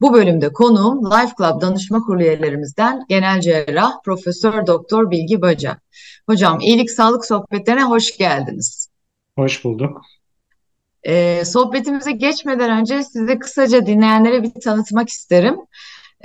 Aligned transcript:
Bu 0.00 0.12
bölümde 0.12 0.52
konuğum 0.52 1.06
Life 1.06 1.32
Club 1.38 1.60
danışma 1.60 2.00
kurulu 2.00 2.22
üyelerimizden 2.22 3.04
genel 3.08 3.40
cerrah 3.40 3.92
Profesör 4.04 4.66
Doktor 4.66 5.10
Bilgi 5.10 5.42
Baca. 5.42 5.78
Hocam 6.26 6.60
iyilik 6.60 6.90
sağlık 6.90 7.26
sohbetlerine 7.26 7.84
hoş 7.84 8.16
geldiniz. 8.16 8.88
Hoş 9.36 9.64
bulduk. 9.64 10.02
Ee, 11.02 11.44
sohbetimize 11.44 12.12
geçmeden 12.12 12.80
önce 12.80 13.02
size 13.04 13.38
kısaca 13.38 13.86
dinleyenlere 13.86 14.42
bir 14.42 14.60
tanıtmak 14.64 15.08
isterim. 15.08 15.56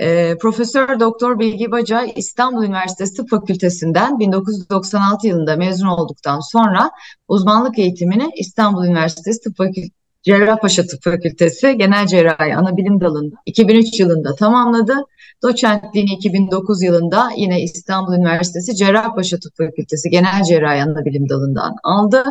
Ee, 0.00 0.36
Profesör 0.40 1.00
Doktor 1.00 1.38
Bilgi 1.38 1.70
Baca 1.70 2.02
İstanbul 2.16 2.64
Üniversitesi 2.64 3.14
Tıp 3.14 3.30
Fakültesinden 3.30 4.18
1996 4.18 5.26
yılında 5.26 5.56
mezun 5.56 5.86
olduktan 5.86 6.40
sonra 6.40 6.90
uzmanlık 7.28 7.78
eğitimini 7.78 8.30
İstanbul 8.36 8.84
Üniversitesi 8.84 9.40
Tıp 9.40 9.56
Fakültesi 9.56 10.03
Cerrahpaşa 10.24 10.86
Tıp 10.86 11.02
Fakültesi 11.02 11.76
Genel 11.78 12.06
Cerrahi 12.06 12.56
Anabilim 12.56 13.00
Dalı'nda 13.00 13.36
2003 13.46 14.00
yılında 14.00 14.34
tamamladı. 14.34 14.94
Doçentliğini 15.42 16.10
2009 16.14 16.82
yılında 16.82 17.30
yine 17.36 17.62
İstanbul 17.62 18.14
Üniversitesi 18.14 18.76
Cerrahpaşa 18.76 19.38
Tıp 19.38 19.56
Fakültesi 19.56 20.10
Genel 20.10 20.42
Cerrahi 20.44 20.82
Anabilim 20.82 21.28
Dalı'ndan 21.28 21.74
aldı. 21.84 22.24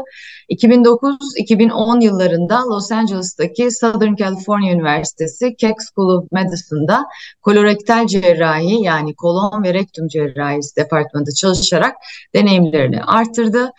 2009-2010 0.49 2.03
yıllarında 2.03 2.61
Los 2.69 2.91
Angeles'taki 2.91 3.71
Southern 3.71 4.15
California 4.15 4.73
Üniversitesi 4.73 5.55
Keck 5.55 5.75
School 5.81 6.17
of 6.17 6.31
Medicine'da 6.31 7.05
kolorektal 7.41 8.07
cerrahi 8.07 8.81
yani 8.81 9.15
kolon 9.15 9.63
ve 9.63 9.73
rektum 9.73 10.07
cerrahisi 10.07 10.75
departmanında 10.75 11.31
çalışarak 11.31 11.95
deneyimlerini 12.35 13.03
artırdı. 13.03 13.71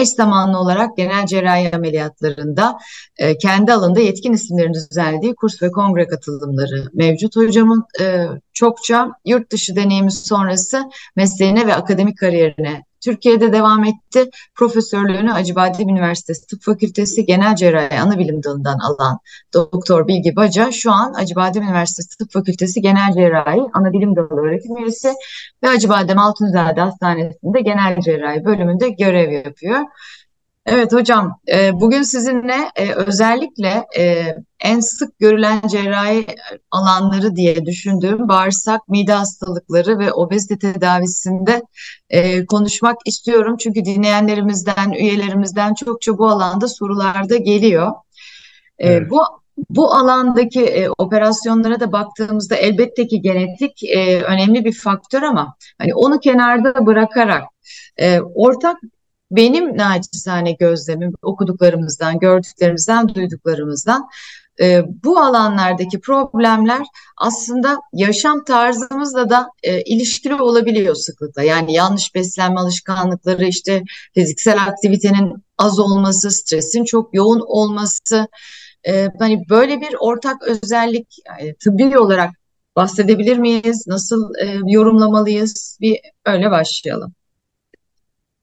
Eş 0.00 0.08
zamanlı 0.08 0.58
olarak 0.58 0.96
genel 0.96 1.26
cerrahi 1.26 1.76
ameliyatlarında 1.76 2.78
e, 3.18 3.38
kendi 3.38 3.72
alanında 3.72 4.00
yetkin 4.00 4.32
isimlerin 4.32 4.74
düzenlediği 4.74 5.34
kurs 5.34 5.62
ve 5.62 5.70
kongre 5.70 6.06
katılımları 6.06 6.84
mevcut. 6.94 7.36
Hocamın 7.36 7.84
e, 8.00 8.26
çokça 8.52 9.10
yurt 9.24 9.52
dışı 9.52 9.76
deneyimi 9.76 10.12
sonrası 10.12 10.90
mesleğine 11.16 11.66
ve 11.66 11.74
akademik 11.74 12.18
kariyerine 12.18 12.82
Türkiye'de 13.04 13.52
devam 13.52 13.84
etti. 13.84 14.30
Profesörlüğünü 14.54 15.32
Acıbadem 15.32 15.88
Üniversitesi 15.88 16.46
Tıp 16.46 16.62
Fakültesi 16.62 17.26
Genel 17.26 17.56
Cerrahi 17.56 18.00
Anabilim 18.00 18.42
Dalı'ndan 18.42 18.78
alan 18.78 19.18
Doktor 19.54 20.08
Bilgi 20.08 20.36
Baca 20.36 20.72
şu 20.72 20.92
an 20.92 21.14
Acıbadem 21.14 21.62
Üniversitesi 21.62 22.18
Tıp 22.18 22.32
Fakültesi 22.32 22.80
Genel 22.80 23.12
Cerrahi 23.14 23.60
Anabilim 23.72 24.16
Dalı 24.16 24.40
öğretim 24.40 24.76
üyesi 24.76 25.12
ve 25.62 25.68
Acıbadem 25.68 26.18
Altunizade 26.18 26.80
Hastanesi'nde 26.80 27.60
Genel 27.60 28.00
Cerrahi 28.00 28.44
bölümünde 28.44 28.88
görev 28.88 29.30
yapıyor. 29.30 29.80
Evet 30.66 30.92
hocam, 30.92 31.40
e, 31.52 31.80
bugün 31.80 32.02
sizinle 32.02 32.70
e, 32.76 32.92
özellikle 32.92 33.84
e, 33.98 34.34
en 34.60 34.80
sık 34.80 35.18
görülen 35.18 35.60
cerrahi 35.68 36.26
alanları 36.70 37.36
diye 37.36 37.66
düşündüğüm 37.66 38.28
bağırsak, 38.28 38.88
mide 38.88 39.12
hastalıkları 39.12 39.98
ve 39.98 40.12
obezite 40.12 40.58
tedavisinde 40.58 41.62
konuşmak 42.48 42.96
istiyorum. 43.06 43.56
Çünkü 43.56 43.84
dinleyenlerimizden, 43.84 44.92
üyelerimizden 44.92 45.74
çokça 45.74 46.18
bu 46.18 46.28
alanda 46.28 46.68
sorular 46.68 47.28
da 47.28 47.36
geliyor. 47.36 47.92
Evet. 48.78 49.10
Bu 49.10 49.22
bu 49.70 49.94
alandaki 49.94 50.64
e, 50.64 50.88
operasyonlara 50.98 51.80
da 51.80 51.92
baktığımızda 51.92 52.56
elbette 52.56 53.06
ki 53.06 53.20
genetik 53.20 53.84
e, 53.84 54.22
önemli 54.22 54.64
bir 54.64 54.72
faktör 54.72 55.22
ama 55.22 55.54
hani 55.78 55.94
onu 55.94 56.20
kenarda 56.20 56.86
bırakarak 56.86 57.44
e, 57.96 58.20
ortak 58.20 58.76
benim 59.36 59.76
naçizane 59.76 60.52
gözlemim 60.52 61.12
okuduklarımızdan, 61.22 62.18
gördüklerimizden, 62.18 63.08
duyduklarımızdan 63.14 64.08
e, 64.60 64.82
bu 65.04 65.18
alanlardaki 65.18 66.00
problemler 66.00 66.86
aslında 67.16 67.80
yaşam 67.92 68.44
tarzımızla 68.44 69.30
da 69.30 69.48
e, 69.62 69.82
ilişkili 69.82 70.34
olabiliyor 70.34 70.94
sıklıkla. 70.94 71.42
Yani 71.42 71.72
yanlış 71.72 72.14
beslenme 72.14 72.60
alışkanlıkları, 72.60 73.44
işte 73.44 73.82
fiziksel 74.14 74.62
aktivitenin 74.62 75.44
az 75.58 75.78
olması, 75.78 76.30
stresin 76.30 76.84
çok 76.84 77.14
yoğun 77.14 77.40
olması, 77.46 78.28
e, 78.88 79.08
hani 79.18 79.42
böyle 79.48 79.80
bir 79.80 79.96
ortak 80.00 80.42
özellik 80.42 81.08
yani, 81.26 81.54
tıbbi 81.54 81.98
olarak 81.98 82.30
bahsedebilir 82.76 83.38
miyiz? 83.38 83.84
Nasıl 83.86 84.34
e, 84.34 84.58
yorumlamalıyız? 84.66 85.78
Bir 85.80 86.00
öyle 86.24 86.50
başlayalım. 86.50 87.14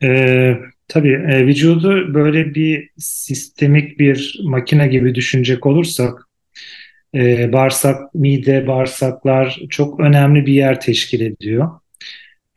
Ee, 0.03 0.53
Tabii 0.89 1.13
e, 1.13 1.47
vücudu 1.47 2.13
böyle 2.13 2.55
bir 2.55 2.89
sistemik 2.97 3.99
bir 3.99 4.39
makine 4.43 4.87
gibi 4.87 5.15
düşünecek 5.15 5.65
olursak 5.65 6.27
e, 7.15 7.53
bağırsak, 7.53 8.15
mide, 8.15 8.67
bağırsaklar 8.67 9.59
çok 9.69 9.99
önemli 9.99 10.45
bir 10.45 10.53
yer 10.53 10.81
teşkil 10.81 11.21
ediyor. 11.21 11.69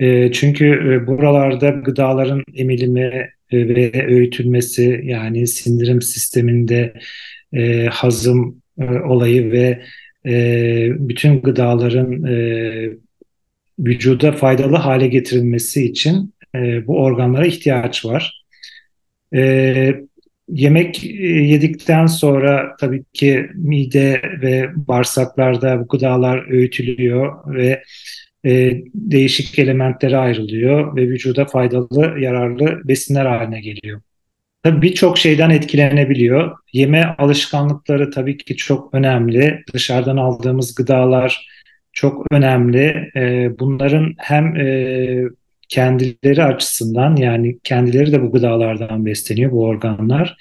E, 0.01 0.33
çünkü 0.33 1.03
buralarda 1.07 1.69
gıdaların 1.69 2.43
emilimi 2.55 3.29
ve 3.53 4.07
öğütülmesi 4.07 5.01
yani 5.05 5.47
sindirim 5.47 6.03
sisteminde 6.03 6.95
hazım 7.91 8.63
olayı 9.05 9.53
ve 9.53 9.83
bütün 10.99 11.43
gıdaların 11.43 12.25
vücuda 13.79 14.33
faydalı 14.33 14.77
hale 14.77 15.09
getirilmesi 15.09 15.85
için 15.85 16.32
e, 16.55 16.87
bu 16.87 17.03
organlara 17.03 17.47
ihtiyaç 17.47 18.05
var. 18.05 18.45
E, 19.35 19.95
yemek 20.49 21.05
e, 21.05 21.09
yedikten 21.27 22.07
sonra 22.07 22.77
tabii 22.81 23.05
ki 23.13 23.51
mide 23.55 24.23
ve 24.43 24.71
bağırsaklarda 24.75 25.81
bu 25.81 25.89
gıdalar 25.89 26.51
öğütülüyor 26.51 27.55
ve 27.55 27.83
e, 28.47 28.83
değişik 28.95 29.59
elementlere 29.59 30.17
ayrılıyor 30.17 30.97
ve 30.97 31.09
vücuda 31.09 31.45
faydalı, 31.45 32.21
yararlı 32.21 32.89
besinler 32.89 33.27
haline 33.27 33.61
geliyor. 33.61 34.01
Tabii 34.63 34.83
birçok 34.83 35.19
şeyden 35.19 35.51
etkilenebiliyor. 35.51 36.57
Yeme 36.73 37.15
alışkanlıkları 37.19 38.11
tabii 38.11 38.37
ki 38.37 38.57
çok 38.57 38.95
önemli. 38.95 39.65
Dışarıdan 39.73 40.17
aldığımız 40.17 40.75
gıdalar 40.75 41.49
çok 41.93 42.27
önemli. 42.33 43.11
E, 43.17 43.51
bunların 43.59 44.15
hem 44.19 44.57
e, 44.57 45.23
kendileri 45.73 46.45
açısından 46.45 47.17
yani 47.17 47.59
kendileri 47.65 48.13
de 48.13 48.23
bu 48.23 48.33
gıdalardan 48.33 49.07
besleniyor 49.07 49.53
bu 49.53 49.65
organlar. 49.65 50.37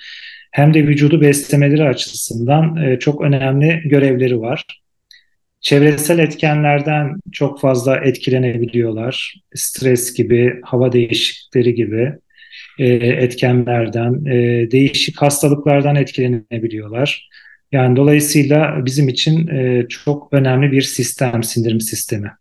Hem 0.51 0.73
de 0.73 0.87
vücudu 0.87 1.21
beslemeleri 1.21 1.83
açısından 1.83 2.75
e, 2.75 2.99
çok 2.99 3.21
önemli 3.21 3.81
görevleri 3.85 4.39
var. 4.39 4.65
Çevresel 5.61 6.19
etkenlerden 6.19 7.15
çok 7.31 7.61
fazla 7.61 7.97
etkilenebiliyorlar. 7.97 9.35
Stres 9.55 10.13
gibi, 10.13 10.61
hava 10.63 10.91
değişiklikleri 10.91 11.75
gibi 11.75 12.13
e, 12.79 12.87
etkenlerden, 12.95 14.25
e, 14.25 14.71
değişik 14.71 15.21
hastalıklardan 15.21 15.95
etkilenebiliyorlar. 15.95 17.29
Yani 17.71 17.95
dolayısıyla 17.95 18.85
bizim 18.85 19.09
için 19.09 19.49
çok 19.89 20.33
önemli 20.33 20.71
bir 20.71 20.81
sistem, 20.81 21.43
sindirim 21.43 21.81
sistemi. 21.81 22.31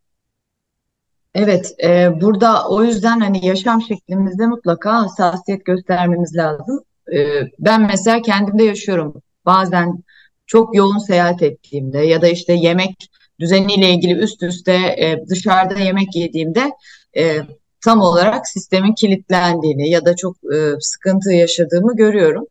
Evet, 1.35 1.75
e, 1.85 2.21
burada 2.21 2.69
o 2.69 2.85
yüzden 2.85 3.21
hani 3.21 3.47
yaşam 3.47 3.83
şeklimizde 3.83 4.47
mutlaka 4.47 5.03
hassasiyet 5.03 5.65
göstermemiz 5.65 6.37
lazım. 6.37 6.81
E, 7.17 7.19
ben 7.59 7.87
mesela 7.87 8.23
kendimde 8.23 8.65
yaşıyorum. 8.65 9.23
Bazen 9.47 10.03
çok 10.47 10.77
yoğun 10.77 10.99
seyahat 10.99 11.43
ettiğimde 11.43 11.99
ya 11.99 12.23
da 12.23 12.29
işte 12.29 12.53
yemek 12.53 13.09
düzeniyle 13.41 13.91
ilgili 13.91 14.13
üst 14.13 14.43
üste 14.43 14.73
e, 14.75 15.25
dışarıda 15.29 15.79
yemek 15.79 16.17
yediğimde 16.17 16.71
e, 17.17 17.39
tam 17.85 18.01
olarak 18.01 18.49
sistemin 18.49 18.95
kilitlendiğini 18.95 19.91
ya 19.91 20.05
da 20.05 20.17
çok 20.17 20.37
e, 20.37 20.57
sıkıntı 20.81 21.33
yaşadığımı 21.33 21.97
görüyorum. 21.97 22.47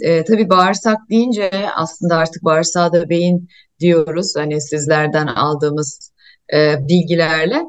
E, 0.00 0.24
tabii 0.24 0.50
bağırsak 0.50 0.98
deyince 1.10 1.50
aslında 1.76 2.16
artık 2.16 2.44
bağırsağı 2.44 2.92
da 2.92 3.08
beyin 3.08 3.48
diyoruz. 3.80 4.32
Hani 4.36 4.60
sizlerden 4.60 5.26
aldığımız 5.26 6.09
e, 6.54 6.88
bilgilerle. 6.88 7.62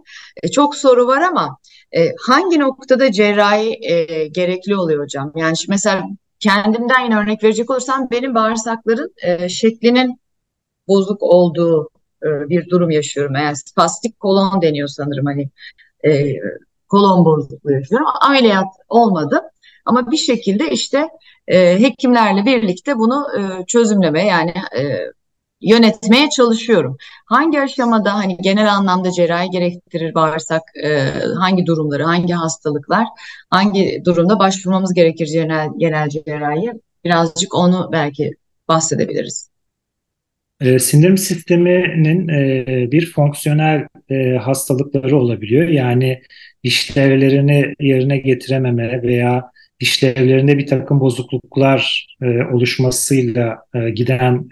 E, 0.44 0.48
çok 0.48 0.76
soru 0.76 1.08
var 1.08 1.22
ama 1.22 1.58
e, 1.96 2.12
hangi 2.28 2.60
noktada 2.60 3.12
cerrahi 3.12 3.80
e, 3.82 4.28
gerekli 4.28 4.76
oluyor 4.76 5.04
hocam? 5.04 5.32
Yani 5.36 5.56
mesela 5.68 6.04
kendimden 6.40 7.04
yine 7.04 7.18
örnek 7.18 7.44
verecek 7.44 7.70
olursam 7.70 8.08
benim 8.12 8.36
bağırsakların 8.36 9.14
e, 9.24 9.50
şeklinin 9.50 10.22
bozuk 10.88 11.24
olduğu 11.24 11.90
e, 12.24 12.50
bir 12.50 12.70
durum 12.70 12.90
yaşıyorum. 12.90 13.36
Yani 13.36 13.58
spastik 13.58 14.20
kolon 14.20 14.62
deniyor 14.62 14.88
sanırım 14.88 15.26
hani 15.26 15.50
e, 16.06 16.36
kolon 16.88 17.26
bozukluğu 17.26 17.72
yaşıyorum. 17.72 18.08
Ameliyat 18.22 18.68
olmadı 18.90 19.42
ama 19.86 20.12
bir 20.12 20.18
şekilde 20.18 20.72
işte 20.72 21.10
e, 21.48 21.80
hekimlerle 21.80 22.46
birlikte 22.46 22.98
bunu 22.98 23.28
e, 23.38 23.66
çözümleme 23.66 24.26
yani 24.26 24.54
e, 24.78 25.12
yönetmeye 25.62 26.30
çalışıyorum. 26.30 26.98
Hangi 27.26 27.62
aşamada 27.62 28.16
hani 28.16 28.38
genel 28.38 28.74
anlamda 28.74 29.12
cerrahi 29.12 29.50
gerektirir 29.50 30.14
bağırsak, 30.14 30.62
e, 30.84 30.90
hangi 31.40 31.66
durumları, 31.66 32.04
hangi 32.04 32.34
hastalıklar, 32.34 33.06
hangi 33.50 34.02
durumda 34.06 34.40
başvurmamız 34.40 34.94
gerekir 34.94 35.30
genel, 35.34 35.70
genel 35.78 36.10
cerrahiye 36.10 36.74
birazcık 37.06 37.56
onu 37.56 37.90
belki 37.92 38.32
bahsedebiliriz. 38.68 39.52
E, 40.62 40.80
sindirim 40.80 41.18
sisteminin 41.18 42.28
e, 42.28 42.92
bir 42.92 43.12
fonksiyonel 43.12 43.88
e, 44.10 44.38
hastalıkları 44.38 45.18
olabiliyor. 45.18 45.68
Yani 45.70 46.22
işlevlerini 46.64 47.74
yerine 47.80 48.18
getirememe 48.18 49.02
veya 49.04 49.52
işlevlerinde 49.80 50.58
bir 50.58 50.68
takım 50.68 51.00
bozukluklar 51.00 52.08
oluşmasıyla 52.54 53.58
giden 53.96 54.50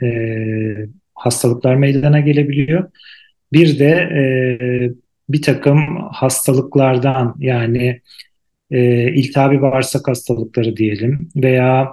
hastalıklar 1.20 1.76
meydana 1.76 2.20
gelebiliyor. 2.20 2.92
Bir 3.54 3.80
de 3.80 3.90
e, 3.90 4.22
bir 5.30 5.42
takım 5.42 6.08
hastalıklardan 6.12 7.36
yani 7.40 8.02
e, 8.72 9.12
iltihabi 9.14 9.62
bağırsak 9.62 10.08
hastalıkları 10.08 10.78
diyelim 10.78 11.30
veya 11.36 11.90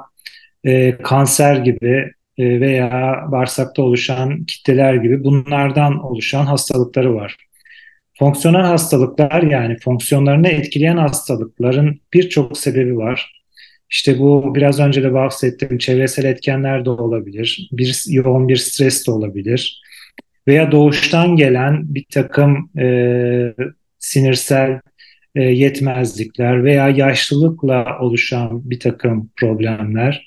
e, 0.65 0.99
kanser 1.03 1.57
gibi 1.57 2.13
e, 2.39 2.61
veya 2.61 3.25
bağırsakta 3.33 3.83
oluşan 3.83 4.45
kitleler 4.45 4.95
gibi 4.95 5.25
bunlardan 5.25 6.05
oluşan 6.05 6.47
hastalıkları 6.47 7.15
var. 7.15 7.37
Fonksiyonel 8.19 8.67
hastalıklar 8.67 9.43
yani 9.43 9.77
fonksiyonlarını 9.79 10.49
etkileyen 10.49 10.97
hastalıkların 10.97 12.01
birçok 12.15 12.59
sebebi 12.59 12.97
var. 12.97 13.36
İşte 13.91 14.19
bu 14.19 14.55
biraz 14.55 14.81
önce 14.81 15.03
de 15.03 15.13
bahsettiğim 15.13 15.79
çevresel 15.79 16.25
etkenler 16.25 16.85
de 16.85 16.91
olabilir, 16.91 17.69
bir 17.73 18.05
yoğun 18.09 18.49
bir 18.49 18.57
stres 18.57 19.07
de 19.07 19.11
olabilir 19.11 19.83
veya 20.49 20.73
doğuştan 20.73 21.37
gelen 21.37 21.95
bir 21.95 22.05
takım 22.13 22.71
e, 22.79 23.55
sinirsel 23.99 24.81
e, 25.35 25.43
yetmezlikler 25.43 26.65
veya 26.65 26.89
yaşlılıkla 26.89 27.99
oluşan 28.01 28.71
bir 28.71 28.81
takım 28.81 29.31
problemler 29.37 30.27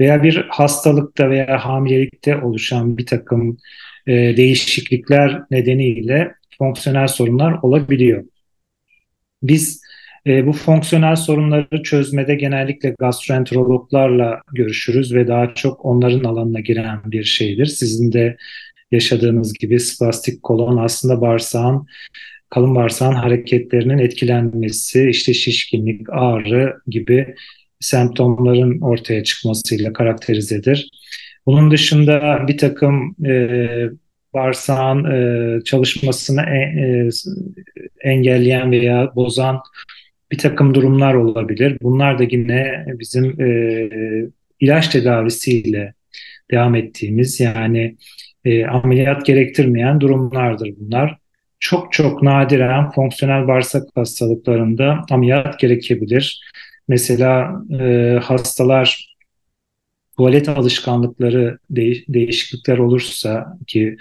veya 0.00 0.22
bir 0.22 0.46
hastalıkta 0.48 1.30
veya 1.30 1.64
hamilelikte 1.64 2.36
oluşan 2.36 2.98
bir 2.98 3.06
takım 3.06 3.56
e, 4.06 4.12
değişiklikler 4.12 5.42
nedeniyle 5.50 6.34
fonksiyonel 6.58 7.08
sorunlar 7.08 7.58
olabiliyor. 7.62 8.24
Biz 9.42 9.82
e, 10.26 10.46
bu 10.46 10.52
fonksiyonel 10.52 11.16
sorunları 11.16 11.82
çözmede 11.82 12.34
genellikle 12.34 12.94
gastroenterologlarla 12.98 14.40
görüşürüz 14.52 15.14
ve 15.14 15.28
daha 15.28 15.54
çok 15.54 15.84
onların 15.84 16.24
alanına 16.24 16.60
giren 16.60 16.98
bir 17.06 17.24
şeydir. 17.24 17.66
Sizin 17.66 18.12
de 18.12 18.36
yaşadığınız 18.90 19.52
gibi 19.52 19.80
spastik 19.80 20.42
kolon 20.42 20.76
aslında 20.76 21.20
bağırsağın 21.20 21.86
kalın 22.50 22.74
bağırsağın 22.74 23.14
hareketlerinin 23.14 23.98
etkilenmesi, 23.98 25.08
işte 25.10 25.34
şişkinlik, 25.34 26.10
ağrı 26.10 26.76
gibi 26.86 27.34
semptomların 27.80 28.80
ortaya 28.80 29.24
çıkmasıyla 29.24 29.92
karakterizedir. 29.92 30.88
Bunun 31.46 31.70
dışında 31.70 32.44
bir 32.48 32.58
takım 32.58 33.16
e, 33.26 33.58
bağırsağın 34.34 35.04
e, 35.04 35.64
çalışmasını 35.64 36.42
e, 36.42 36.58
e, 36.58 37.10
engelleyen 38.10 38.72
veya 38.72 39.12
bozan 39.16 39.60
bir 40.32 40.38
takım 40.38 40.74
durumlar 40.74 41.14
olabilir. 41.14 41.78
Bunlar 41.82 42.18
da 42.18 42.22
yine 42.22 42.84
bizim 42.88 43.40
e, 43.40 43.88
ilaç 44.60 44.88
tedavisiyle 44.88 45.94
devam 46.50 46.74
ettiğimiz 46.74 47.40
yani 47.40 47.96
e, 48.44 48.66
ameliyat 48.66 49.26
gerektirmeyen 49.26 50.00
durumlardır 50.00 50.74
bunlar. 50.80 51.18
Çok 51.60 51.92
çok 51.92 52.22
nadiren 52.22 52.90
fonksiyonel 52.90 53.48
bağırsak 53.48 53.82
hastalıklarında 53.94 55.04
ameliyat 55.10 55.58
gerekebilir. 55.60 56.40
Mesela 56.88 57.62
e, 57.80 58.18
hastalar 58.22 59.16
tuvalet 60.16 60.48
alışkanlıkları 60.48 61.58
değiş, 61.70 62.04
değişiklikler 62.08 62.78
olursa 62.78 63.58
ki 63.66 63.96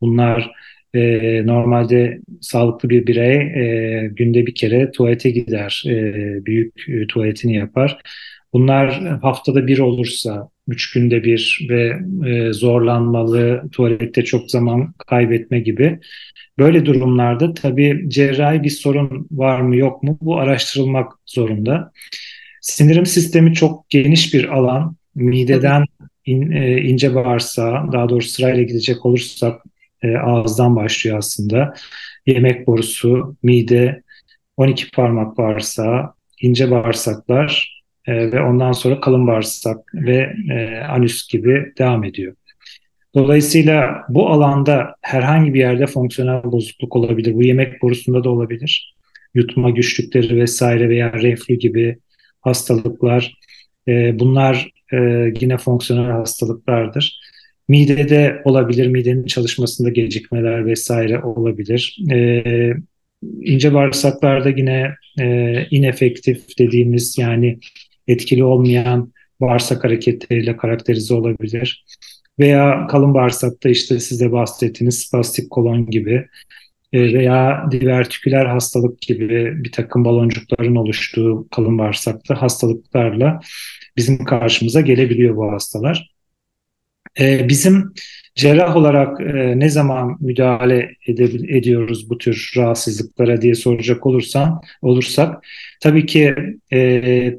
bunlar 0.00 0.52
e, 0.94 1.46
normalde 1.46 2.20
sağlıklı 2.40 2.88
bir 2.90 3.06
birey 3.06 3.36
e, 3.36 4.08
günde 4.08 4.46
bir 4.46 4.54
kere 4.54 4.90
tuvalete 4.90 5.30
gider, 5.30 5.84
e, 5.86 5.92
büyük 6.46 6.88
e, 6.88 7.06
tuvaletini 7.06 7.54
yapar. 7.54 7.98
Bunlar 8.52 9.18
haftada 9.22 9.66
bir 9.66 9.78
olursa, 9.78 10.48
üç 10.68 10.92
günde 10.92 11.24
bir 11.24 11.66
ve 11.70 11.98
e, 12.26 12.52
zorlanmalı, 12.52 13.62
tuvalette 13.72 14.24
çok 14.24 14.50
zaman 14.50 14.94
kaybetme 15.06 15.60
gibi. 15.60 15.98
Böyle 16.58 16.86
durumlarda 16.86 17.54
tabii 17.54 18.04
cerrahi 18.08 18.62
bir 18.62 18.70
sorun 18.70 19.26
var 19.30 19.60
mı 19.60 19.76
yok 19.76 20.02
mu 20.02 20.18
bu 20.20 20.38
araştırılmak 20.38 21.12
zorunda. 21.26 21.92
Sindirim 22.60 23.06
sistemi 23.06 23.54
çok 23.54 23.90
geniş 23.90 24.34
bir 24.34 24.48
alan. 24.48 24.96
Mideden 25.14 25.84
in, 26.26 26.50
e, 26.50 26.80
ince 26.80 27.14
bağırsağa, 27.14 27.88
daha 27.92 28.08
doğrusu 28.08 28.28
sırayla 28.28 28.62
gidecek 28.62 29.06
olursak 29.06 29.62
e, 30.02 30.16
ağızdan 30.16 30.76
başlıyor 30.76 31.18
aslında. 31.18 31.74
Yemek 32.26 32.66
borusu, 32.66 33.36
mide, 33.42 34.02
12 34.56 34.90
parmak 34.90 35.38
bağırsağı, 35.38 36.10
ince 36.42 36.70
bağırsaklar 36.70 37.82
e, 38.06 38.32
ve 38.32 38.42
ondan 38.42 38.72
sonra 38.72 39.00
kalın 39.00 39.26
bağırsak 39.26 39.78
ve 39.94 40.32
e, 40.50 40.84
anüs 40.84 41.28
gibi 41.28 41.72
devam 41.78 42.04
ediyor. 42.04 42.34
Dolayısıyla 43.14 44.04
bu 44.08 44.28
alanda 44.30 44.94
herhangi 45.02 45.54
bir 45.54 45.58
yerde 45.58 45.86
fonksiyonel 45.86 46.44
bozukluk 46.44 46.96
olabilir. 46.96 47.34
Bu 47.34 47.42
yemek 47.42 47.82
borusunda 47.82 48.24
da 48.24 48.30
olabilir. 48.30 48.94
Yutma 49.34 49.70
güçlükleri 49.70 50.36
vesaire 50.36 50.88
veya 50.88 51.12
reflü 51.12 51.54
gibi 51.54 51.98
hastalıklar. 52.40 53.34
E, 53.88 54.18
bunlar 54.18 54.70
e, 54.92 54.96
yine 55.40 55.58
fonksiyonel 55.58 56.10
hastalıklardır. 56.10 57.20
Midede 57.68 58.42
olabilir, 58.44 58.86
midenin 58.86 59.26
çalışmasında 59.26 59.88
gecikmeler 59.88 60.66
vesaire 60.66 61.22
olabilir. 61.22 61.98
E, 62.12 62.72
ince 63.40 63.74
bağırsaklarda 63.74 64.48
yine 64.48 64.94
e, 65.20 65.66
inefektif 65.70 66.58
dediğimiz 66.58 67.18
yani 67.18 67.58
etkili 68.08 68.44
olmayan 68.44 69.12
bağırsak 69.40 69.84
hareketleriyle 69.84 70.56
karakterize 70.56 71.14
olabilir. 71.14 71.84
Veya 72.38 72.86
kalın 72.86 73.14
bağırsakta 73.14 73.68
işte 73.68 74.00
size 74.00 74.32
bahsettiğiniz 74.32 74.98
spastik 74.98 75.50
kolon 75.50 75.86
gibi 75.86 76.26
e, 76.92 77.12
veya 77.14 77.68
divertiküler 77.70 78.46
hastalık 78.46 79.00
gibi 79.00 79.64
bir 79.64 79.72
takım 79.72 80.04
baloncukların 80.04 80.76
oluştuğu 80.76 81.48
kalın 81.50 81.78
bağırsakta 81.78 82.42
hastalıklarla 82.42 83.40
bizim 83.96 84.24
karşımıza 84.24 84.80
gelebiliyor 84.80 85.36
bu 85.36 85.52
hastalar. 85.52 86.11
E, 87.20 87.48
bizim 87.48 87.92
cerrah 88.34 88.76
olarak 88.76 89.20
e, 89.20 89.58
ne 89.58 89.68
zaman 89.68 90.16
müdahale 90.20 90.90
ediyoruz 91.48 92.10
bu 92.10 92.18
tür 92.18 92.52
rahatsızlıklara 92.56 93.42
diye 93.42 93.54
soracak 93.54 94.06
olursam 94.06 94.60
olursak 94.82 95.44
tabii 95.80 96.06
ki 96.06 96.34
e, 96.72 97.34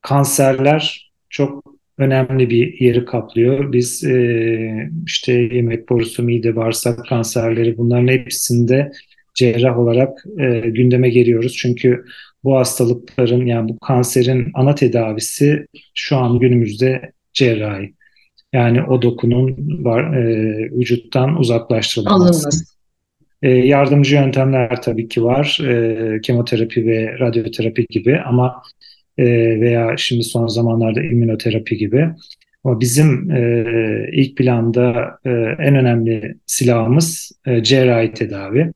kanserler 0.00 1.12
çok 1.30 1.64
önemli 1.98 2.50
bir 2.50 2.80
yeri 2.80 3.04
kaplıyor. 3.04 3.72
Biz 3.72 4.04
e, 4.04 4.90
işte 5.06 5.32
yemek 5.32 5.88
borusu, 5.88 6.22
mide, 6.22 6.56
bağırsak 6.56 7.06
kanserleri 7.08 7.78
bunların 7.78 8.08
hepsinde 8.08 8.92
cerrah 9.34 9.78
olarak 9.78 10.24
e, 10.38 10.60
gündeme 10.60 11.10
geliyoruz. 11.10 11.56
Çünkü 11.56 12.04
bu 12.44 12.56
hastalıkların 12.56 13.46
yani 13.46 13.68
bu 13.68 13.78
kanserin 13.78 14.50
ana 14.54 14.74
tedavisi 14.74 15.66
şu 15.94 16.16
an 16.16 16.38
günümüzde 16.38 17.12
cerrahi. 17.32 17.94
Yani 18.52 18.82
o 18.82 19.02
dokunun 19.02 19.56
var, 19.84 20.14
e, 20.16 20.54
vücuttan 20.70 21.38
uzaklaştırılması. 21.38 22.64
E, 23.42 23.50
yardımcı 23.50 24.14
yöntemler 24.14 24.82
tabii 24.82 25.08
ki 25.08 25.24
var. 25.24 25.58
E, 25.68 26.20
kemoterapi 26.20 26.86
ve 26.86 27.18
radyoterapi 27.18 27.86
gibi 27.90 28.20
ama 28.20 28.62
e, 29.18 29.24
veya 29.60 29.96
şimdi 29.96 30.22
son 30.22 30.46
zamanlarda 30.46 31.02
immünoterapi 31.02 31.76
gibi. 31.76 32.08
Ama 32.64 32.80
bizim 32.80 33.30
e, 33.30 33.64
ilk 34.12 34.36
planda 34.36 35.18
e, 35.24 35.30
en 35.58 35.76
önemli 35.76 36.34
silahımız 36.46 37.32
e, 37.46 37.62
cerrahi 37.62 38.12
tedavi. 38.12 38.72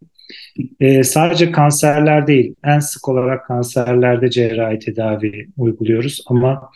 E, 0.81 1.03
sadece 1.03 1.53
kanserler 1.53 2.27
değil, 2.27 2.55
en 2.65 2.79
sık 2.79 3.09
olarak 3.09 3.47
kanserlerde 3.47 4.31
cerrahi 4.31 4.79
tedavi 4.79 5.47
uyguluyoruz 5.57 6.25
ama 6.27 6.71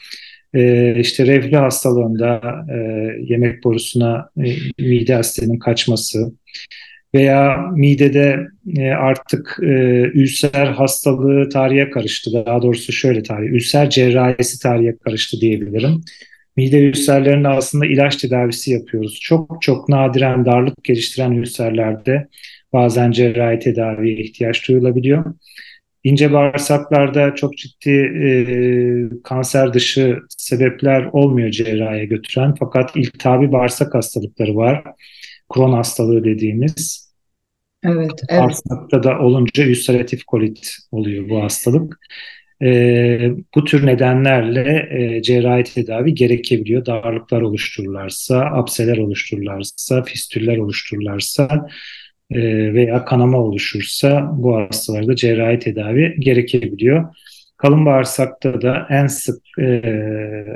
e, 0.54 0.95
işte 1.00 1.26
reflü 1.26 1.57
hastalığında 1.57 2.40
yemek 3.21 3.64
borusuna 3.64 4.28
e, 4.37 4.57
mide 4.78 5.16
asitinin 5.16 5.59
kaçması 5.59 6.33
veya 7.14 7.57
midede 7.73 8.47
e, 8.76 8.90
artık 8.90 9.59
e, 9.62 9.66
ülser 10.14 10.66
hastalığı 10.66 11.49
tarihe 11.49 11.90
karıştı. 11.90 12.30
Daha 12.47 12.62
doğrusu 12.62 12.92
şöyle 12.92 13.23
tarih, 13.23 13.49
ülser 13.49 13.90
cerrahisi 13.90 14.62
tarihe 14.62 14.97
karıştı 15.04 15.40
diyebilirim. 15.40 16.00
Mide 16.57 16.78
ülserlerinde 16.78 17.49
aslında 17.49 17.87
ilaç 17.87 18.16
tedavisi 18.16 18.73
yapıyoruz. 18.73 19.19
Çok 19.23 19.62
çok 19.62 19.88
nadiren 19.88 20.45
darlık 20.45 20.85
geliştiren 20.85 21.33
ülserlerde 21.33 22.28
bazen 22.73 23.11
cerrahi 23.11 23.59
tedaviye 23.59 24.16
ihtiyaç 24.16 24.69
duyulabiliyor. 24.69 25.25
İnce 26.04 26.33
bağırsaklarda 26.33 27.35
çok 27.35 27.57
ciddi 27.57 27.90
e, 27.90 28.28
kanser 29.25 29.75
dışı 29.75 30.19
sebepler 30.28 31.04
olmuyor 31.12 31.50
cerrahiye 31.50 32.04
götüren 32.04 32.54
fakat 32.59 32.97
iltihabi 32.97 33.52
bağırsak 33.52 33.95
hastalıkları 33.95 34.57
var. 34.57 34.85
Kron 35.49 35.73
hastalığı 35.73 36.25
dediğimiz. 36.25 37.11
Evet, 37.85 38.11
evet. 38.28 38.42
Bağırsakta 38.42 39.02
da 39.02 39.19
olunca 39.19 39.64
ülseratif 39.64 40.25
kolit 40.25 40.76
oluyor 40.92 41.28
bu 41.28 41.42
hastalık. 41.42 41.99
E, 42.62 43.30
bu 43.54 43.64
tür 43.64 43.87
nedenlerle 43.87 44.88
e, 44.90 45.23
cerrahi 45.23 45.64
tedavi 45.64 46.14
gerekebiliyor. 46.14 46.87
Darlıklar 46.87 47.40
oluştururlarsa, 47.42 48.40
apseler 48.40 48.99
oluştururlarsa, 48.99 50.02
fistüller 50.02 50.57
oluştururlarsa 50.57 51.66
e, 52.31 52.75
veya 52.75 53.05
kanama 53.05 53.39
oluşursa 53.39 54.31
bu 54.33 54.57
hastalarda 54.57 55.17
cerrahi 55.17 55.59
tedavi 55.59 56.17
gerekebiliyor. 56.19 57.15
Kalın 57.57 57.87
bağırsakta 57.87 58.63
da 58.63 58.87
en 58.91 59.07
sık 59.07 59.43
e, 59.59 59.83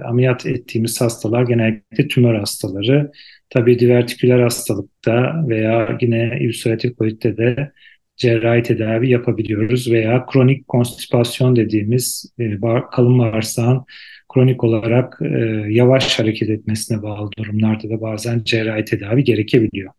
ameliyat 0.05 0.47
ettiğimiz 0.47 1.01
hastalar 1.01 1.43
genellikle 1.43 2.09
tümör 2.09 2.35
hastaları. 2.35 3.11
Tabii 3.51 3.79
divertiküler 3.79 4.41
hastalıkta 4.41 5.45
veya 5.49 5.99
yine 6.01 6.39
ülseratif 6.41 6.97
kolitte 6.97 7.37
de 7.37 7.73
cerrahi 8.17 8.63
tedavi 8.63 9.11
yapabiliyoruz 9.11 9.91
veya 9.93 10.27
kronik 10.27 10.69
konstipasyon 10.69 11.57
dediğimiz 11.57 12.33
e, 12.39 12.59
kalın 12.93 13.19
bağırsağın 13.19 13.85
kronik 14.35 14.65
olarak 14.65 15.19
e, 15.23 15.39
yavaş 15.69 16.19
hareket 16.19 16.51
etmesine 16.51 17.03
bağlı 17.03 17.31
durumlarda 17.39 17.91
da 17.91 18.01
bazen 18.01 18.43
cerrahi 18.45 18.85
tedavi 18.85 19.25
gerekebiliyor. 19.25 19.93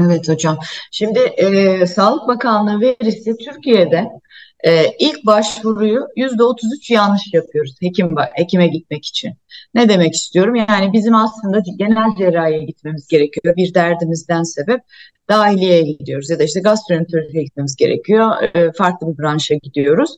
Evet 0.00 0.28
hocam. 0.28 0.58
Şimdi 0.90 1.18
e, 1.18 1.86
Sağlık 1.86 2.28
Bakanlığı 2.28 2.80
verisi 2.80 3.36
Türkiye'de 3.36 4.08
e, 4.64 4.86
ilk 4.98 5.26
başvuruyu 5.26 6.06
yüzde 6.16 6.42
33 6.42 6.90
yanlış 6.90 7.22
yapıyoruz 7.34 7.76
hekim 7.80 8.16
hekime 8.32 8.66
gitmek 8.66 9.06
için. 9.06 9.34
Ne 9.74 9.88
demek 9.88 10.14
istiyorum? 10.14 10.54
Yani 10.54 10.92
bizim 10.92 11.14
aslında 11.14 11.62
genel 11.78 12.16
cerrahiye 12.18 12.64
gitmemiz 12.64 13.06
gerekiyor 13.08 13.56
bir 13.56 13.74
derdimizden 13.74 14.42
sebep 14.42 14.80
dahiliyeye 15.28 15.82
gidiyoruz 15.82 16.30
ya 16.30 16.38
da 16.38 16.44
işte 16.44 16.60
gastroenterolojiye 16.60 17.42
gitmemiz 17.42 17.76
gerekiyor. 17.76 18.42
E, 18.54 18.72
farklı 18.72 19.12
bir 19.12 19.18
branşa 19.18 19.54
gidiyoruz. 19.54 20.10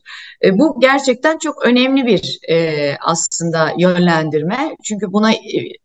E, 0.43 0.57
bu 0.59 0.79
gerçekten 0.79 1.37
çok 1.37 1.65
önemli 1.65 2.05
bir 2.05 2.39
e, 2.49 2.95
aslında 3.05 3.73
yönlendirme. 3.77 4.75
Çünkü 4.83 5.11
buna 5.11 5.31
e, 5.31 5.37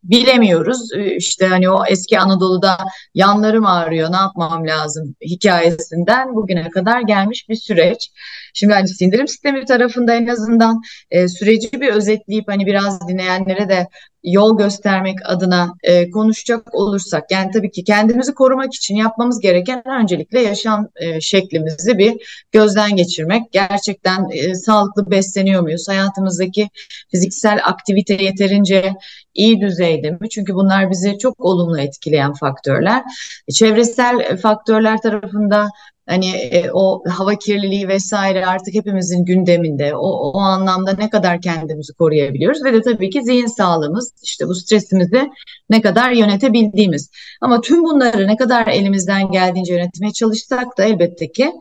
bilemiyoruz. 0.02 0.92
E, 0.96 1.16
işte 1.16 1.46
hani 1.46 1.70
o 1.70 1.84
eski 1.88 2.18
Anadolu'da 2.18 2.76
yanlarım 3.14 3.66
ağrıyor 3.66 4.12
ne 4.12 4.16
yapmam 4.16 4.66
lazım 4.66 5.14
hikayesinden 5.22 6.34
bugüne 6.34 6.70
kadar 6.70 7.00
gelmiş 7.00 7.48
bir 7.48 7.56
süreç. 7.56 8.10
Şimdi 8.54 8.72
hani 8.72 8.88
sindirim 8.88 9.28
sistemi 9.28 9.64
tarafında 9.64 10.14
en 10.14 10.26
azından 10.26 10.82
e, 11.10 11.28
süreci 11.28 11.80
bir 11.80 11.88
özetleyip 11.88 12.48
hani 12.48 12.66
biraz 12.66 13.08
dinleyenlere 13.44 13.68
de 13.68 13.88
yol 14.24 14.58
göstermek 14.58 15.18
adına 15.24 15.74
e, 15.82 16.10
konuşacak 16.10 16.74
olursak 16.74 17.30
yani 17.30 17.50
tabii 17.50 17.70
ki 17.70 17.84
kendimizi 17.84 18.34
korumak 18.34 18.74
için 18.74 18.96
yapmamız 18.96 19.40
gereken 19.40 19.82
öncelikle 20.00 20.40
yaşam 20.40 20.88
e, 20.96 21.20
şeklimizi 21.20 21.98
bir 21.98 22.44
gözden 22.52 22.96
geçirmek. 22.96 23.52
Gerçekten 23.52 24.28
e, 24.32 24.54
sağlıklı 24.54 25.10
besleniyor 25.10 25.62
muyuz? 25.62 25.88
Hayatımızdaki 25.88 26.68
fiziksel 27.10 27.60
aktivite 27.64 28.14
yeterince 28.14 28.94
iyi 29.34 29.60
düzeyde 29.60 30.10
mi? 30.10 30.28
Çünkü 30.30 30.54
bunlar 30.54 30.90
bizi 30.90 31.18
çok 31.18 31.40
olumlu 31.40 31.80
etkileyen 31.80 32.32
faktörler. 32.32 33.02
E, 33.48 33.52
çevresel 33.52 34.36
faktörler 34.36 35.00
tarafında 35.00 35.68
Hani 36.08 36.30
e, 36.30 36.70
o 36.72 37.02
hava 37.08 37.34
kirliliği 37.34 37.88
vesaire 37.88 38.46
artık 38.46 38.74
hepimizin 38.74 39.24
gündeminde. 39.24 39.96
O, 39.96 40.08
o 40.30 40.38
anlamda 40.38 40.92
ne 40.92 41.10
kadar 41.10 41.40
kendimizi 41.40 41.94
koruyabiliyoruz 41.94 42.64
ve 42.64 42.72
de 42.72 42.82
tabii 42.82 43.10
ki 43.10 43.22
zihin 43.22 43.46
sağlığımız, 43.46 44.12
işte 44.22 44.46
bu 44.46 44.54
stresimizi 44.54 45.30
ne 45.70 45.80
kadar 45.82 46.10
yönetebildiğimiz. 46.10 47.10
Ama 47.40 47.60
tüm 47.60 47.84
bunları 47.84 48.26
ne 48.28 48.36
kadar 48.36 48.66
elimizden 48.66 49.30
geldiğince 49.30 49.74
yönetmeye 49.74 50.12
çalışsak 50.12 50.78
da 50.78 50.84
elbette 50.84 51.32
ki 51.32 51.52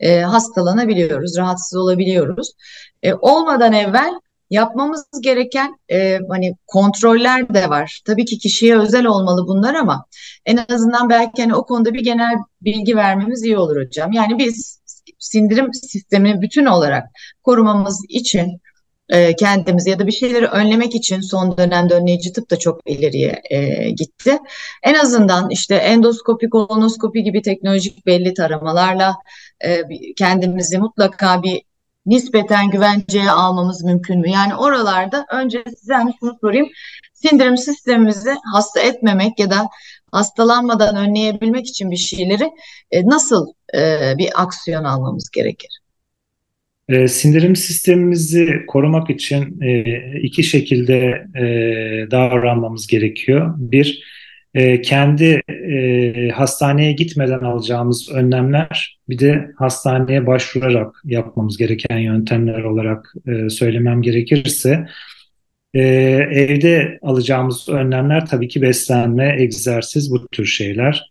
e, 0.00 0.20
hastalanabiliyoruz, 0.20 1.38
rahatsız 1.38 1.78
olabiliyoruz. 1.78 2.52
E, 3.02 3.14
olmadan 3.14 3.72
evvel 3.72 4.12
yapmamız 4.50 5.04
gereken 5.22 5.76
e, 5.92 6.18
hani 6.28 6.54
kontroller 6.66 7.54
de 7.54 7.70
var. 7.70 8.00
Tabii 8.06 8.24
ki 8.24 8.38
kişiye 8.38 8.78
özel 8.78 9.06
olmalı 9.06 9.46
bunlar 9.48 9.74
ama 9.74 10.04
en 10.46 10.64
azından 10.68 11.10
belki 11.10 11.42
hani 11.42 11.54
o 11.54 11.66
konuda 11.66 11.94
bir 11.94 12.04
genel 12.04 12.34
bilgi 12.62 12.96
vermemiz 12.96 13.42
iyi 13.42 13.58
olur 13.58 13.86
hocam. 13.86 14.12
Yani 14.12 14.38
biz 14.38 14.80
sindirim 15.18 15.74
sistemini 15.74 16.42
bütün 16.42 16.66
olarak 16.66 17.04
korumamız 17.42 18.04
için 18.08 18.60
e, 19.08 19.36
kendimizi 19.36 19.90
ya 19.90 19.98
da 19.98 20.06
bir 20.06 20.12
şeyleri 20.12 20.46
önlemek 20.46 20.94
için 20.94 21.20
son 21.20 21.56
dönemde 21.56 21.94
önleyici 21.94 22.32
tıp 22.32 22.50
da 22.50 22.58
çok 22.58 22.80
ileriye 22.86 23.42
e, 23.50 23.90
gitti. 23.90 24.38
En 24.82 24.94
azından 24.94 25.50
işte 25.50 25.74
endoskopi, 25.74 26.50
kolonoskopi 26.50 27.22
gibi 27.22 27.42
teknolojik 27.42 28.06
belli 28.06 28.34
taramalarla 28.34 29.16
e, 29.64 29.82
kendimizi 30.16 30.78
mutlaka 30.78 31.42
bir 31.42 31.62
nispeten 32.06 32.70
güvenceye 32.70 33.30
almamız 33.30 33.84
mümkün 33.84 34.20
mü? 34.20 34.30
Yani 34.30 34.54
oralarda 34.54 35.26
önce 35.32 35.64
size 35.78 35.94
hani 35.94 36.12
şunu 36.20 36.38
sorayım. 36.40 36.68
Sindirim 37.12 37.56
sistemimizi 37.56 38.30
hasta 38.52 38.80
etmemek 38.80 39.38
ya 39.38 39.50
da 39.50 39.68
hastalanmadan 40.12 40.96
önleyebilmek 40.96 41.66
için 41.66 41.90
bir 41.90 41.96
şeyleri 41.96 42.50
e, 42.90 43.06
nasıl 43.06 43.46
e, 43.74 44.14
bir 44.18 44.42
aksiyon 44.42 44.84
almamız 44.84 45.30
gerekir? 45.30 45.80
E, 46.88 47.08
sindirim 47.08 47.56
sistemimizi 47.56 48.48
korumak 48.68 49.10
için 49.10 49.60
iki 50.22 50.42
şekilde 50.42 51.26
davranmamız 52.10 52.86
gerekiyor. 52.86 53.54
Bir, 53.58 54.04
e, 54.54 54.82
kendi 54.82 55.42
e, 55.48 56.28
hastaneye 56.28 56.92
gitmeden 56.92 57.40
alacağımız 57.40 58.10
önlemler 58.12 58.98
bir 59.08 59.18
de 59.18 59.50
hastaneye 59.56 60.26
başvurarak 60.26 60.94
yapmamız 61.04 61.56
gereken 61.56 61.98
yöntemler 61.98 62.62
olarak 62.62 63.14
e, 63.26 63.50
söylemem 63.50 64.02
gerekirse 64.02 64.86
e, 65.74 65.80
evde 66.32 66.98
alacağımız 67.02 67.68
önlemler 67.68 68.26
tabii 68.26 68.48
ki 68.48 68.62
beslenme, 68.62 69.36
egzersiz 69.38 70.12
bu 70.12 70.28
tür 70.28 70.46
şeyler. 70.46 71.10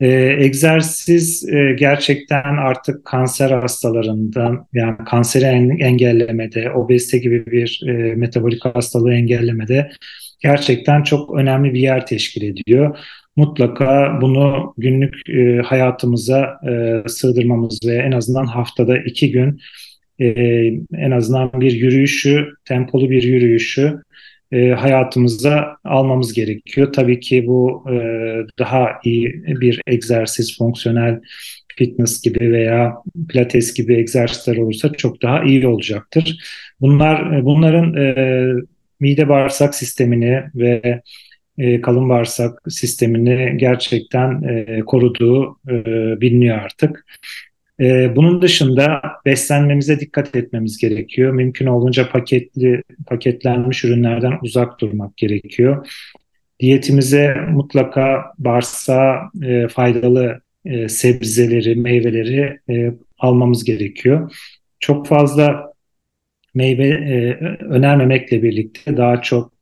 E, 0.00 0.08
egzersiz 0.38 1.48
e, 1.48 1.76
gerçekten 1.78 2.56
artık 2.56 3.04
kanser 3.04 3.50
hastalarından 3.50 4.66
yani 4.72 4.96
kanseri 5.06 5.44
engellemede, 5.82 6.70
obezite 6.70 7.18
gibi 7.18 7.46
bir 7.46 7.82
e, 7.86 7.92
metabolik 8.14 8.64
hastalığı 8.64 9.14
engellemede 9.14 9.90
gerçekten 10.40 11.02
çok 11.02 11.38
önemli 11.38 11.74
bir 11.74 11.80
yer 11.80 12.06
teşkil 12.06 12.42
ediyor. 12.42 12.98
Mutlaka 13.36 14.18
bunu 14.20 14.74
günlük 14.78 15.28
e, 15.30 15.62
hayatımıza 15.64 16.60
e, 16.68 17.02
sığdırmamız 17.08 17.80
ve 17.86 17.94
en 17.94 18.12
azından 18.12 18.46
haftada 18.46 18.98
iki 18.98 19.30
gün 19.30 19.60
e, 20.18 20.26
en 20.94 21.10
azından 21.10 21.50
bir 21.60 21.72
yürüyüşü, 21.72 22.48
tempolu 22.64 23.10
bir 23.10 23.22
yürüyüşü 23.22 24.02
e, 24.52 24.68
hayatımıza 24.70 25.76
almamız 25.84 26.32
gerekiyor. 26.32 26.92
Tabii 26.92 27.20
ki 27.20 27.46
bu 27.46 27.84
e, 27.90 27.94
daha 28.58 28.88
iyi 29.04 29.42
bir 29.46 29.80
egzersiz, 29.86 30.58
fonksiyonel 30.58 31.20
fitness 31.76 32.22
gibi 32.22 32.52
veya 32.52 32.94
pilates 33.28 33.74
gibi 33.74 33.94
egzersizler 33.94 34.56
olursa 34.56 34.92
çok 34.92 35.22
daha 35.22 35.44
iyi 35.44 35.66
olacaktır. 35.66 36.38
Bunlar 36.80 37.44
bunların 37.44 37.94
e, 37.96 38.46
mide 39.00 39.28
bağırsak 39.28 39.74
sistemini 39.74 40.42
ve 40.54 41.02
e, 41.58 41.80
kalın 41.80 42.08
bağırsak 42.08 42.60
sistemini 42.68 43.56
gerçekten 43.56 44.42
e, 44.42 44.80
koruduğu 44.80 45.58
e, 45.68 45.84
biliniyor 46.20 46.58
artık. 46.58 47.06
E, 47.80 48.16
bunun 48.16 48.42
dışında 48.42 49.02
beslenmemize 49.24 50.00
dikkat 50.00 50.36
etmemiz 50.36 50.78
gerekiyor. 50.78 51.32
Mümkün 51.32 51.66
olduğunca 51.66 52.08
paketli 52.08 52.82
paketlenmiş 53.06 53.84
ürünlerden 53.84 54.32
uzak 54.42 54.80
durmak 54.80 55.16
gerekiyor. 55.16 55.86
Diyetimize 56.60 57.34
mutlaka 57.50 58.24
bağırsağa 58.38 59.30
e, 59.42 59.68
faydalı 59.68 60.40
e, 60.64 60.88
sebzeleri, 60.88 61.74
meyveleri 61.74 62.58
e, 62.70 62.92
almamız 63.18 63.64
gerekiyor. 63.64 64.32
Çok 64.80 65.06
fazla 65.06 65.67
meyve 66.54 66.88
e, 66.88 67.34
önermemekle 67.64 68.42
birlikte 68.42 68.96
daha 68.96 69.22
çok 69.22 69.52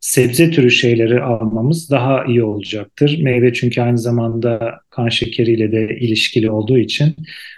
sebze 0.00 0.50
türü 0.50 0.70
şeyleri 0.70 1.22
almamız 1.22 1.90
daha 1.90 2.24
iyi 2.24 2.42
olacaktır. 2.42 3.18
Meyve 3.22 3.52
çünkü 3.52 3.80
aynı 3.80 3.98
zamanda 3.98 4.80
kan 4.90 5.08
şekeriyle 5.08 5.72
de 5.72 5.98
ilişkili 5.98 6.50
olduğu 6.50 6.78
için 6.78 7.16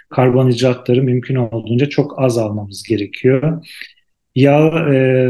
karbonhidratları 0.09 1.03
mümkün 1.03 1.35
olduğunca 1.35 1.89
çok 1.89 2.19
az 2.19 2.37
almamız 2.37 2.83
gerekiyor. 2.83 3.65
Yağ 4.35 4.89
e, 4.93 5.29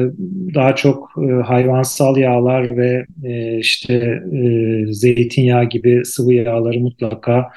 daha 0.55 0.75
çok 0.75 1.09
e, 1.29 1.31
hayvansal 1.31 2.17
yağlar 2.17 2.77
ve 2.77 3.05
e, 3.23 3.59
işte 3.59 3.93
e, 4.33 4.93
zeytinyağı 4.93 5.65
gibi 5.69 6.05
sıvı 6.05 6.33
yağları 6.33 6.79
mutlaka 6.79 7.47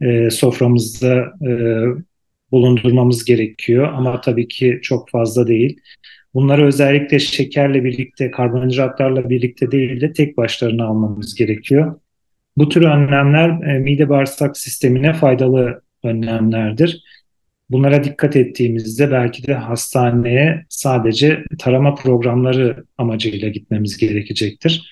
e, 0.00 0.30
soframızda 0.30 1.32
e, 1.46 1.50
bulundurmamız 2.52 3.24
gerekiyor 3.24 3.92
ama 3.92 4.20
tabii 4.20 4.48
ki 4.48 4.78
çok 4.82 5.10
fazla 5.10 5.46
değil. 5.46 5.80
Bunları 6.34 6.66
özellikle 6.66 7.18
şekerle 7.18 7.84
birlikte, 7.84 8.30
karbonhidratlarla 8.30 9.30
birlikte 9.30 9.70
değil 9.70 10.00
de 10.00 10.12
tek 10.12 10.36
başlarına 10.36 10.86
almamız 10.86 11.34
gerekiyor. 11.34 12.00
Bu 12.56 12.68
tür 12.68 12.82
önlemler 12.82 13.74
e, 13.74 13.78
mide 13.78 14.08
bağırsak 14.08 14.56
sistemine 14.56 15.12
faydalı 15.12 15.82
önlemlerdir. 16.04 17.02
Bunlara 17.70 18.04
dikkat 18.04 18.36
ettiğimizde 18.36 19.10
belki 19.10 19.46
de 19.46 19.54
hastaneye 19.54 20.66
sadece 20.68 21.44
tarama 21.58 21.94
programları 21.94 22.84
amacıyla 22.98 23.48
gitmemiz 23.48 23.96
gerekecektir. 23.96 24.90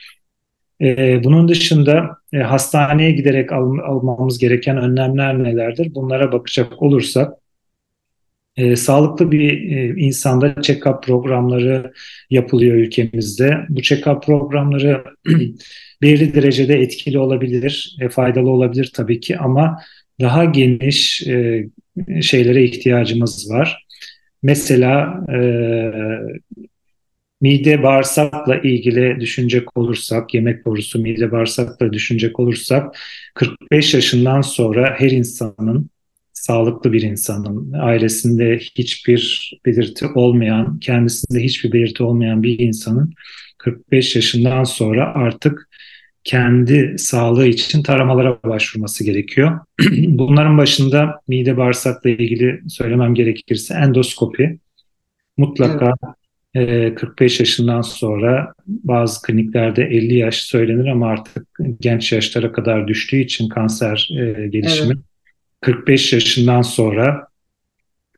Ee, 0.81 1.25
bunun 1.25 1.49
dışında 1.49 2.17
e, 2.33 2.39
hastaneye 2.39 3.11
giderek 3.11 3.53
al, 3.53 3.79
almamız 3.79 4.39
gereken 4.39 4.77
önlemler 4.77 5.43
nelerdir? 5.43 5.95
Bunlara 5.95 6.33
bakacak 6.33 6.83
olursak 6.83 7.33
e, 8.57 8.77
sağlıklı 8.77 9.33
bir 9.33 9.51
e, 9.77 9.95
insanda 9.97 10.47
check-up 10.47 11.03
programları 11.03 11.93
yapılıyor 12.31 12.77
ülkemizde. 12.77 13.59
Bu 13.69 13.81
check-up 13.81 14.25
programları 14.25 15.05
belirli 16.03 16.35
derecede 16.35 16.81
etkili 16.81 17.19
olabilir, 17.19 17.97
e, 18.01 18.09
faydalı 18.09 18.51
olabilir 18.51 18.91
tabii 18.95 19.21
ki 19.21 19.39
ama 19.39 19.79
daha 20.21 20.45
geniş 20.45 21.27
e, 21.27 21.67
şeylere 22.21 22.65
ihtiyacımız 22.65 23.51
var. 23.51 23.87
Mesela 24.43 25.25
e, 25.33 25.41
mide 27.41 27.83
bağırsakla 27.83 28.57
ilgili 28.57 29.21
düşünecek 29.21 29.77
olursak, 29.77 30.35
yemek 30.35 30.67
borusu 30.67 30.99
mide 30.99 31.33
bağırsakla 31.33 31.93
düşünecek 31.93 32.41
olursak 32.41 32.97
45 33.35 33.95
yaşından 33.95 34.41
sonra 34.41 34.95
her 34.99 35.11
insanın 35.11 35.91
sağlıklı 36.47 36.93
bir 36.93 37.03
insanın, 37.03 37.73
ailesinde 37.73 38.59
hiçbir 38.59 39.53
belirti 39.67 40.07
olmayan, 40.07 40.79
kendisinde 40.79 41.43
hiçbir 41.43 41.73
belirti 41.73 42.03
olmayan 42.03 42.43
bir 42.43 42.59
insanın 42.59 43.13
45 43.59 44.17
yaşından 44.17 44.65
sonra 44.65 45.15
artık 45.15 45.69
kendi 46.25 46.95
sağlığı 46.99 47.47
için 47.47 47.83
taramalara 47.83 48.43
başvurması 48.43 49.05
gerekiyor. 49.05 49.61
Bunların 50.09 50.59
başında 50.59 51.21
mide 51.29 51.57
bağırsakla 51.57 52.11
ilgili 52.11 52.61
söylemem 52.69 53.15
gerekirse 53.15 53.75
endoskopi. 53.75 54.59
Mutlaka 55.37 55.95
evet. 56.55 56.95
45 56.95 57.41
yaşından 57.41 57.81
sonra 57.81 58.53
bazı 58.67 59.23
kliniklerde 59.23 59.85
50 59.85 60.15
yaş 60.15 60.37
söylenir 60.37 60.87
ama 60.87 61.09
artık 61.09 61.47
genç 61.81 62.13
yaşlara 62.13 62.53
kadar 62.53 62.89
düştüğü 62.89 63.21
için 63.21 63.49
kanser 63.49 64.09
gelişimi 64.51 64.95
evet. 64.95 65.16
45 65.61 66.13
yaşından 66.13 66.63
sonra 66.63 67.29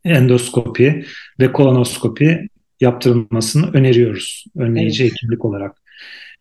endoskopi 0.04 1.04
ve 1.40 1.52
kolonoskopi 1.52 2.48
yaptırılmasını 2.80 3.72
öneriyoruz 3.72 4.44
önleyici 4.56 5.02
evet. 5.02 5.12
hekimlik 5.12 5.44
olarak. 5.44 5.82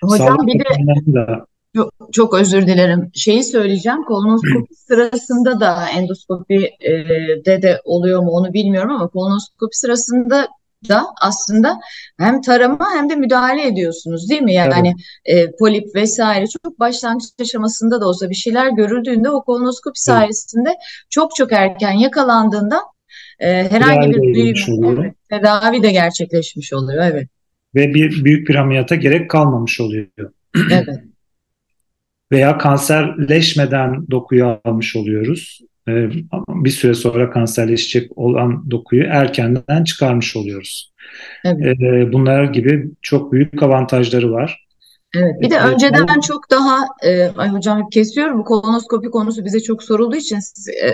Hocam 0.04 0.28
Sağlık 0.28 0.48
bir 0.48 0.60
de 0.60 1.14
da, 1.14 1.46
çok, 1.76 1.94
çok 2.12 2.34
özür 2.34 2.68
dilerim. 2.68 3.12
Şeyi 3.14 3.44
söyleyeceğim. 3.44 4.04
Kolonoskopi 4.04 4.76
sırasında 4.76 5.60
da 5.60 5.90
endoskopi 5.90 6.70
e, 6.80 6.94
de 7.46 7.62
de 7.62 7.82
oluyor 7.84 8.24
mu 8.24 8.30
onu 8.30 8.54
bilmiyorum 8.54 8.92
ama 8.92 9.08
kolonoskopi 9.08 9.78
sırasında 9.78 10.48
da 10.90 11.06
aslında 11.22 11.80
hem 12.20 12.42
tarama 12.42 12.88
hem 12.96 13.10
de 13.10 13.16
müdahale 13.16 13.68
ediyorsunuz 13.68 14.30
değil 14.30 14.42
mi? 14.42 14.54
Yani 14.54 14.94
evet. 15.26 15.50
e, 15.50 15.56
polip 15.60 15.96
vesaire 15.96 16.46
çok 16.64 16.80
başlangıç 16.80 17.26
aşamasında 17.42 18.02
da 18.02 18.08
olsa 18.08 18.30
bir 18.30 18.36
şeyler 18.36 18.70
görüldüğünde 18.70 19.30
o 19.30 19.44
kolonoskopi 19.44 20.02
sayesinde 20.02 20.70
evet. 20.70 20.80
çok 21.10 21.36
çok 21.36 21.54
erken 21.54 21.92
yakalandığında 21.92 22.82
e, 23.40 23.48
herhangi 23.48 24.14
bir 24.14 24.22
büyüme, 24.22 25.14
tedavi 25.30 25.84
de 25.84 25.92
gerçekleşmiş 25.92 26.74
oluyor. 26.74 27.04
Evet. 27.12 27.30
Ve 27.76 27.94
bir 27.94 28.26
büyük 28.26 28.50
bir 28.50 28.56
ameliyata 28.56 28.96
gerek 28.96 29.30
kalmamış 29.30 29.82
oluyor. 29.82 30.08
Evet. 30.72 30.88
Veya 32.32 32.58
kanserleşmeden 32.58 34.08
dokuyu 34.12 34.60
almış 34.66 34.96
oluyoruz. 34.96 35.62
Ee, 35.88 36.10
bir 36.50 36.70
süre 36.70 36.94
sonra 36.94 37.30
kanserleşecek 37.30 38.18
olan 38.18 38.72
dokuyu 38.72 39.04
erkenden 39.04 39.84
çıkarmış 39.84 40.36
oluyoruz. 40.36 40.94
Evet. 41.44 41.82
Ee, 41.82 42.14
bunlar 42.14 42.44
gibi 42.44 42.92
çok 43.02 43.32
büyük 43.32 43.64
avantajları 43.64 44.32
var. 44.32 44.68
Evet, 45.16 45.42
bir 45.42 45.50
de 45.50 45.60
önceden 45.60 46.08
evet. 46.14 46.24
çok 46.24 46.52
daha, 46.52 46.88
e, 47.04 47.30
ay 47.38 47.50
hocam 47.50 47.90
kesiyorum, 47.90 48.40
bu 48.40 48.44
kolonoskopi 48.44 49.10
konusu 49.10 49.46
bize 49.46 49.60
çok 49.60 49.84
sorulduğu 49.84 50.16
için 50.16 50.38
e, 50.84 50.90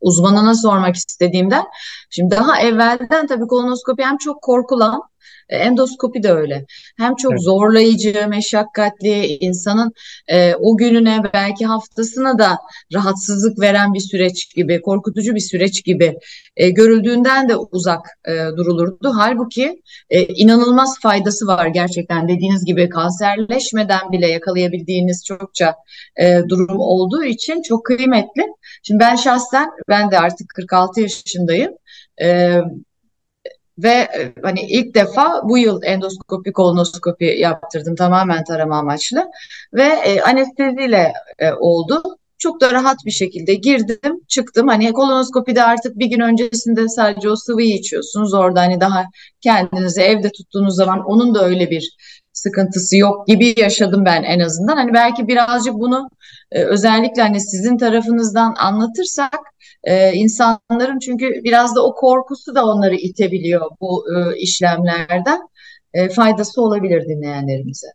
uzmanına 0.00 0.54
sormak 0.54 0.96
istediğimden, 0.96 1.64
şimdi 2.10 2.30
daha 2.30 2.60
evvelden 2.60 3.26
tabii 3.26 3.46
kolonoskopi 3.46 4.04
hem 4.04 4.16
çok 4.16 4.42
korkulan 4.42 5.00
e, 5.00 5.17
endoskopi 5.48 6.22
de 6.22 6.32
öyle. 6.32 6.64
Hem 6.96 7.14
çok 7.14 7.32
evet. 7.32 7.42
zorlayıcı, 7.42 8.26
meşakkatli, 8.28 9.26
insanın 9.26 9.92
e, 10.28 10.54
o 10.54 10.76
gününe 10.76 11.22
belki 11.34 11.66
haftasına 11.66 12.38
da 12.38 12.58
rahatsızlık 12.94 13.60
veren 13.60 13.94
bir 13.94 14.00
süreç 14.00 14.54
gibi, 14.54 14.80
korkutucu 14.80 15.34
bir 15.34 15.40
süreç 15.40 15.84
gibi 15.84 16.18
e, 16.56 16.70
görüldüğünden 16.70 17.48
de 17.48 17.56
uzak 17.56 18.06
e, 18.24 18.32
durulurdu. 18.56 19.12
Halbuki 19.16 19.82
e, 20.10 20.24
inanılmaz 20.24 21.00
faydası 21.00 21.46
var 21.46 21.66
gerçekten. 21.66 22.28
Dediğiniz 22.28 22.64
gibi 22.64 22.88
kanserleşmeden 22.88 24.12
bile 24.12 24.26
yakalayabildiğiniz 24.26 25.24
çokça 25.24 25.74
e, 26.16 26.40
durum 26.48 26.80
olduğu 26.80 27.24
için 27.24 27.62
çok 27.62 27.84
kıymetli. 27.86 28.42
Şimdi 28.82 29.00
ben 29.00 29.16
şahsen, 29.16 29.70
ben 29.88 30.10
de 30.10 30.18
artık 30.18 30.48
46 30.48 31.00
yaşındayım. 31.00 31.72
E, 32.22 32.60
ve 33.78 33.88
e, 33.88 34.32
hani 34.42 34.60
ilk 34.60 34.94
defa 34.94 35.42
bu 35.44 35.58
yıl 35.58 35.80
endoskopi, 35.82 36.52
kolonoskopi 36.52 37.24
yaptırdım 37.24 37.94
tamamen 37.96 38.44
tarama 38.44 38.78
amaçlı 38.78 39.26
ve 39.72 39.84
e, 39.84 40.20
anesteziyle 40.20 41.12
e, 41.38 41.52
oldu. 41.52 42.02
Çok 42.38 42.60
da 42.60 42.72
rahat 42.72 42.96
bir 43.06 43.10
şekilde 43.10 43.54
girdim, 43.54 44.20
çıktım. 44.28 44.68
Hani 44.68 44.92
kolonoskopide 44.92 45.62
artık 45.62 45.98
bir 45.98 46.06
gün 46.06 46.20
öncesinde 46.20 46.88
sadece 46.88 47.30
o 47.30 47.36
sıvıyı 47.36 47.74
içiyorsunuz. 47.74 48.34
Orada 48.34 48.60
hani 48.60 48.80
daha 48.80 49.04
kendinizi 49.40 50.00
evde 50.00 50.30
tuttuğunuz 50.32 50.76
zaman 50.76 51.00
onun 51.04 51.34
da 51.34 51.44
öyle 51.44 51.70
bir 51.70 51.96
sıkıntısı 52.32 52.96
yok 52.96 53.26
gibi 53.26 53.54
yaşadım 53.60 54.04
ben 54.04 54.22
en 54.22 54.40
azından. 54.40 54.76
Hani 54.76 54.94
belki 54.94 55.28
birazcık 55.28 55.74
bunu 55.74 56.10
e, 56.52 56.62
özellikle 56.64 57.22
hani 57.22 57.40
sizin 57.40 57.78
tarafınızdan 57.78 58.54
anlatırsak 58.58 59.38
e, 59.84 60.12
insanların 60.12 60.98
çünkü 60.98 61.40
biraz 61.44 61.76
da 61.76 61.86
o 61.86 61.94
korkusu 61.94 62.54
da 62.54 62.66
onları 62.66 62.94
itebiliyor 62.94 63.70
bu 63.80 64.04
e, 64.14 64.38
işlemlerden. 64.38 65.40
E, 65.94 66.08
faydası 66.08 66.62
olabilir 66.62 67.04
dinleyenlerimize. 67.08 67.86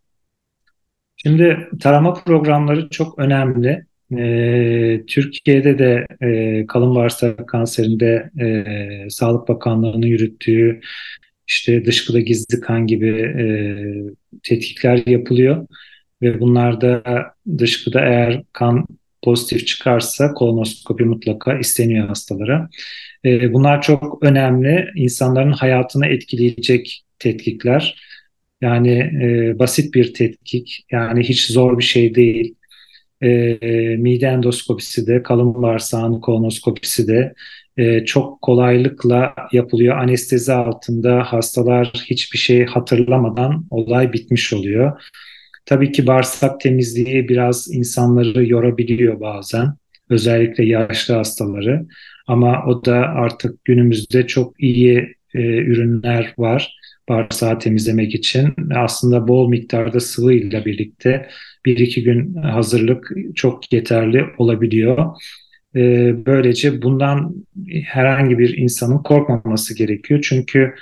Şimdi 1.16 1.58
tarama 1.82 2.14
programları 2.14 2.90
çok 2.90 3.20
önemli. 3.20 3.86
E, 4.18 5.06
Türkiye'de 5.08 5.80
de 5.80 6.08
e, 6.22 6.66
kalın 6.68 6.96
bağırsak 6.96 7.48
kanserinde 7.48 8.30
e, 8.42 9.10
Sağlık 9.10 9.48
Bakanlığı'nın 9.48 10.08
yürüttüğü 10.08 10.82
işte 11.48 11.86
dışkıda 11.86 12.20
gizli 12.20 12.60
kan 12.60 12.88
gibi 12.88 13.10
e, 13.22 13.46
tetkikler 14.44 15.08
yapılıyor 15.08 15.68
ve 16.22 16.40
bunlarda 16.40 17.04
dışkıda 17.58 18.00
eğer 18.00 18.44
kan 18.54 18.88
pozitif 19.24 19.68
çıkarsa 19.68 20.34
kolonoskopi 20.34 21.04
mutlaka 21.04 21.60
isteniyor 21.60 22.08
hastalara. 22.08 22.70
E, 23.26 23.54
bunlar 23.54 23.82
çok 23.82 24.24
önemli. 24.24 24.92
insanların 24.96 25.52
hayatını 25.52 26.06
etkileyecek 26.06 27.04
tetkikler. 27.20 28.00
Yani 28.62 28.92
e, 29.24 29.60
basit 29.60 29.94
bir 29.94 30.14
tetkik, 30.14 30.86
yani 30.92 31.24
hiç 31.24 31.48
zor 31.52 31.78
bir 31.78 31.84
şey 31.84 32.16
değil. 32.16 32.56
E, 33.22 33.30
mide 33.98 34.28
endoskopisi 34.28 35.08
de, 35.08 35.24
kalın 35.24 35.62
bağırsağın 35.62 36.20
kolonoskopisi 36.22 37.08
de 37.08 37.34
e, 37.78 38.06
çok 38.06 38.42
kolaylıkla 38.42 39.36
yapılıyor. 39.52 39.98
Anestezi 39.98 40.54
altında 40.54 41.24
hastalar 41.24 41.92
hiçbir 42.10 42.38
şey 42.38 42.66
hatırlamadan 42.66 43.66
olay 43.70 44.14
bitmiş 44.14 44.54
oluyor. 44.54 45.02
Tabii 45.66 45.92
ki 45.92 46.08
bağırsak 46.08 46.60
temizliği 46.60 47.30
biraz 47.30 47.68
insanları 47.72 48.46
yorabiliyor 48.46 49.20
bazen. 49.20 49.68
Özellikle 50.10 50.66
yaşlı 50.66 51.14
hastaları. 51.14 51.86
Ama 52.28 52.66
o 52.68 52.86
da 52.86 52.96
artık 52.96 53.66
günümüzde 53.66 54.28
çok 54.28 54.64
iyi 54.64 55.16
e, 55.34 55.40
ürünler 55.42 56.34
var 56.38 56.78
bağırsağı 57.10 57.60
temizlemek 57.60 58.16
için. 58.16 58.54
Aslında 58.76 59.28
bol 59.28 59.50
miktarda 59.50 60.00
sıvıyla 60.00 60.66
birlikte 60.66 61.30
bir 61.66 61.78
iki 61.78 62.04
gün 62.04 62.34
hazırlık 62.36 63.12
çok 63.36 63.74
yeterli 63.74 64.26
olabiliyor. 64.38 65.16
E, 65.76 65.82
böylece 66.26 66.82
bundan 66.82 67.36
herhangi 67.86 68.40
bir 68.40 68.58
insanın 68.58 68.98
korkmaması 69.04 69.78
gerekiyor. 69.78 70.20
Çünkü 70.30 70.74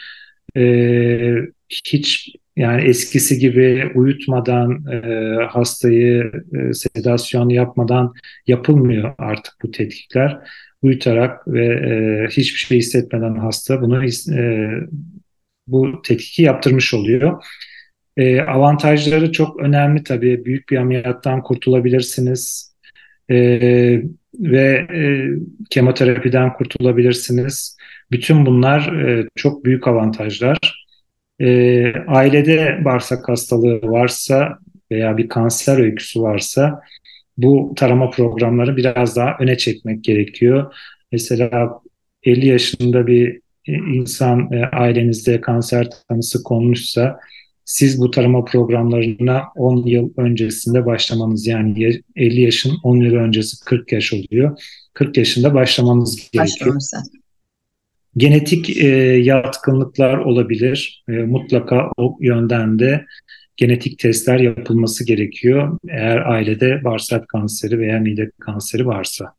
e, 0.57 1.35
hiç 1.69 2.35
yani 2.55 2.81
eskisi 2.81 3.39
gibi 3.39 3.91
uyutmadan 3.95 4.85
e, 4.91 5.35
hastayı 5.45 6.31
e, 6.53 6.73
sedasyon 6.73 7.49
yapmadan 7.49 8.13
yapılmıyor 8.47 9.13
artık 9.17 9.53
bu 9.63 9.71
tetkikler. 9.71 10.39
Uyutarak 10.81 11.47
ve 11.47 11.65
e, 11.65 12.27
hiçbir 12.27 12.59
şey 12.59 12.77
hissetmeden 12.77 13.35
hasta 13.35 13.81
bunu 13.81 14.05
e, 14.05 14.69
bu 15.67 16.01
tetkiki 16.01 16.41
yaptırmış 16.41 16.93
oluyor. 16.93 17.43
E, 18.17 18.41
avantajları 18.41 19.31
çok 19.31 19.59
önemli 19.59 20.03
tabii. 20.03 20.45
Büyük 20.45 20.69
bir 20.69 20.77
ameliyattan 20.77 21.43
kurtulabilirsiniz 21.43 22.73
e, 23.29 23.37
ve 24.39 24.87
e, 24.93 25.29
kemoterapiden 25.69 26.53
kurtulabilirsiniz. 26.53 27.77
Bütün 28.11 28.45
bunlar 28.45 29.07
e, 29.07 29.27
çok 29.35 29.65
büyük 29.65 29.87
avantajlar. 29.87 30.80
E, 31.41 31.93
ailede 32.07 32.81
bağırsak 32.85 33.29
hastalığı 33.29 33.81
varsa 33.83 34.57
veya 34.91 35.17
bir 35.17 35.29
kanser 35.29 35.77
öyküsü 35.77 36.21
varsa 36.21 36.81
bu 37.37 37.73
tarama 37.75 38.09
programları 38.09 38.77
biraz 38.77 39.15
daha 39.15 39.37
öne 39.39 39.57
çekmek 39.57 40.03
gerekiyor. 40.03 40.73
Mesela 41.11 41.81
50 42.23 42.47
yaşında 42.47 43.07
bir 43.07 43.41
insan 43.67 44.53
e, 44.53 44.65
ailenizde 44.65 45.41
kanser 45.41 45.89
tanısı 46.07 46.43
konmuşsa 46.43 47.19
siz 47.65 48.01
bu 48.01 48.11
tarama 48.11 48.45
programlarına 48.45 49.43
10 49.55 49.85
yıl 49.85 50.13
öncesinde 50.17 50.85
başlamanız 50.85 51.47
yani 51.47 52.01
50 52.15 52.41
yaşın 52.41 52.77
10 52.83 52.97
yıl 52.97 53.15
öncesi 53.15 53.65
40 53.65 53.91
yaş 53.91 54.13
oluyor. 54.13 54.61
40 54.93 55.17
yaşında 55.17 55.53
başlamanız 55.53 56.15
gerekiyor. 56.15 56.75
Başlamışsın. 56.75 57.20
Genetik 58.17 58.77
e, 58.77 58.87
yatkınlıklar 59.17 60.17
olabilir. 60.17 61.03
E, 61.09 61.11
mutlaka 61.11 61.91
o 61.97 62.17
yönden 62.21 62.79
de 62.79 63.05
genetik 63.57 63.99
testler 63.99 64.39
yapılması 64.39 65.05
gerekiyor. 65.05 65.77
Eğer 65.89 66.17
ailede 66.17 66.83
bağırsak 66.83 67.27
kanseri 67.27 67.79
veya 67.79 67.99
mide 67.99 68.31
kanseri 68.39 68.85
varsa. 68.87 69.33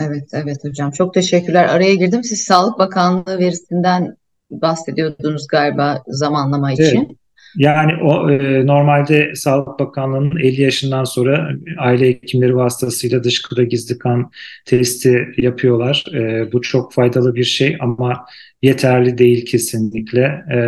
Evet, 0.00 0.28
evet 0.32 0.64
hocam. 0.64 0.90
Çok 0.90 1.14
teşekkürler. 1.14 1.64
Araya 1.64 1.94
girdim. 1.94 2.24
Siz 2.24 2.44
Sağlık 2.44 2.78
Bakanlığı 2.78 3.38
verisinden 3.38 4.16
bahsediyordunuz 4.50 5.46
galiba 5.46 6.02
zamanlama 6.06 6.72
için. 6.72 6.96
Evet. 6.96 7.25
Yani 7.56 7.92
o 8.02 8.30
e, 8.30 8.66
normalde 8.66 9.34
Sağlık 9.34 9.80
Bakanlığı'nın 9.80 10.38
50 10.38 10.62
yaşından 10.62 11.04
sonra 11.04 11.50
aile 11.78 12.06
hekimleri 12.08 12.56
vasıtasıyla 12.56 13.24
dışkıda 13.24 13.62
gizli 13.62 13.98
kan 13.98 14.30
testi 14.64 15.28
yapıyorlar. 15.36 16.04
E, 16.14 16.52
bu 16.52 16.62
çok 16.62 16.92
faydalı 16.92 17.34
bir 17.34 17.44
şey 17.44 17.76
ama 17.80 18.26
yeterli 18.62 19.18
değil 19.18 19.46
kesinlikle. 19.46 20.44
E, 20.52 20.58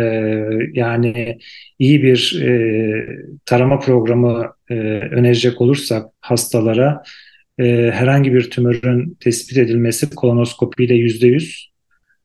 yani 0.73 1.37
iyi 1.79 2.03
bir 2.03 2.41
e, 2.41 3.05
tarama 3.45 3.79
programı 3.79 4.53
e, 4.69 4.73
önerecek 5.11 5.61
olursak 5.61 6.05
hastalara 6.21 7.03
e, 7.59 7.91
herhangi 7.93 8.33
bir 8.33 8.49
tümörün 8.49 9.17
tespit 9.19 9.57
edilmesi 9.57 10.09
kolonoskopiyle 10.09 10.93
yüzde 10.95 11.27
yüz 11.27 11.68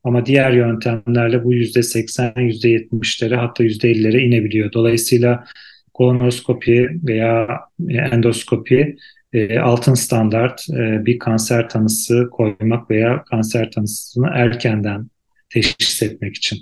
ama 0.05 0.25
diğer 0.25 0.51
yöntemlerle 0.51 1.43
bu 1.43 1.53
yüzde 1.53 1.83
seksen, 1.83 2.33
yüzde 2.37 2.69
yetmişlere 2.69 3.35
hatta 3.35 3.63
yüzde 3.63 3.89
ellilere 3.89 4.21
inebiliyor. 4.21 4.71
Dolayısıyla 4.73 5.45
kolonoskopi 5.93 6.89
veya 7.03 7.59
endoskopi 7.89 8.97
e, 9.33 9.59
altın 9.59 9.93
standart 9.93 10.69
e, 10.69 11.05
bir 11.05 11.19
kanser 11.19 11.69
tanısı 11.69 12.29
koymak 12.31 12.89
veya 12.91 13.23
kanser 13.23 13.71
tanısını 13.71 14.27
erkenden 14.33 15.07
teşhis 15.49 16.03
etmek 16.03 16.35
için. 16.35 16.59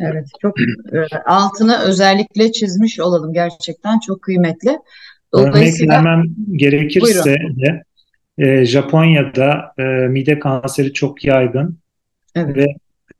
Evet, 0.00 0.26
çok 0.42 0.60
e, 0.60 1.18
altını 1.26 1.78
özellikle 1.78 2.52
çizmiş 2.52 3.00
olalım 3.00 3.32
gerçekten 3.32 3.98
çok 3.98 4.22
kıymetli. 4.22 4.78
Dolayısıyla 5.32 5.94
Örnek 5.94 6.06
vermem 6.06 6.24
gerekirse 6.52 7.34
de 7.34 7.82
e, 8.38 8.64
Japonya'da 8.64 9.72
e, 9.78 9.82
mide 9.82 10.38
kanseri 10.38 10.92
çok 10.92 11.24
yaygın 11.24 11.81
evet. 12.34 12.56
ve 12.56 12.66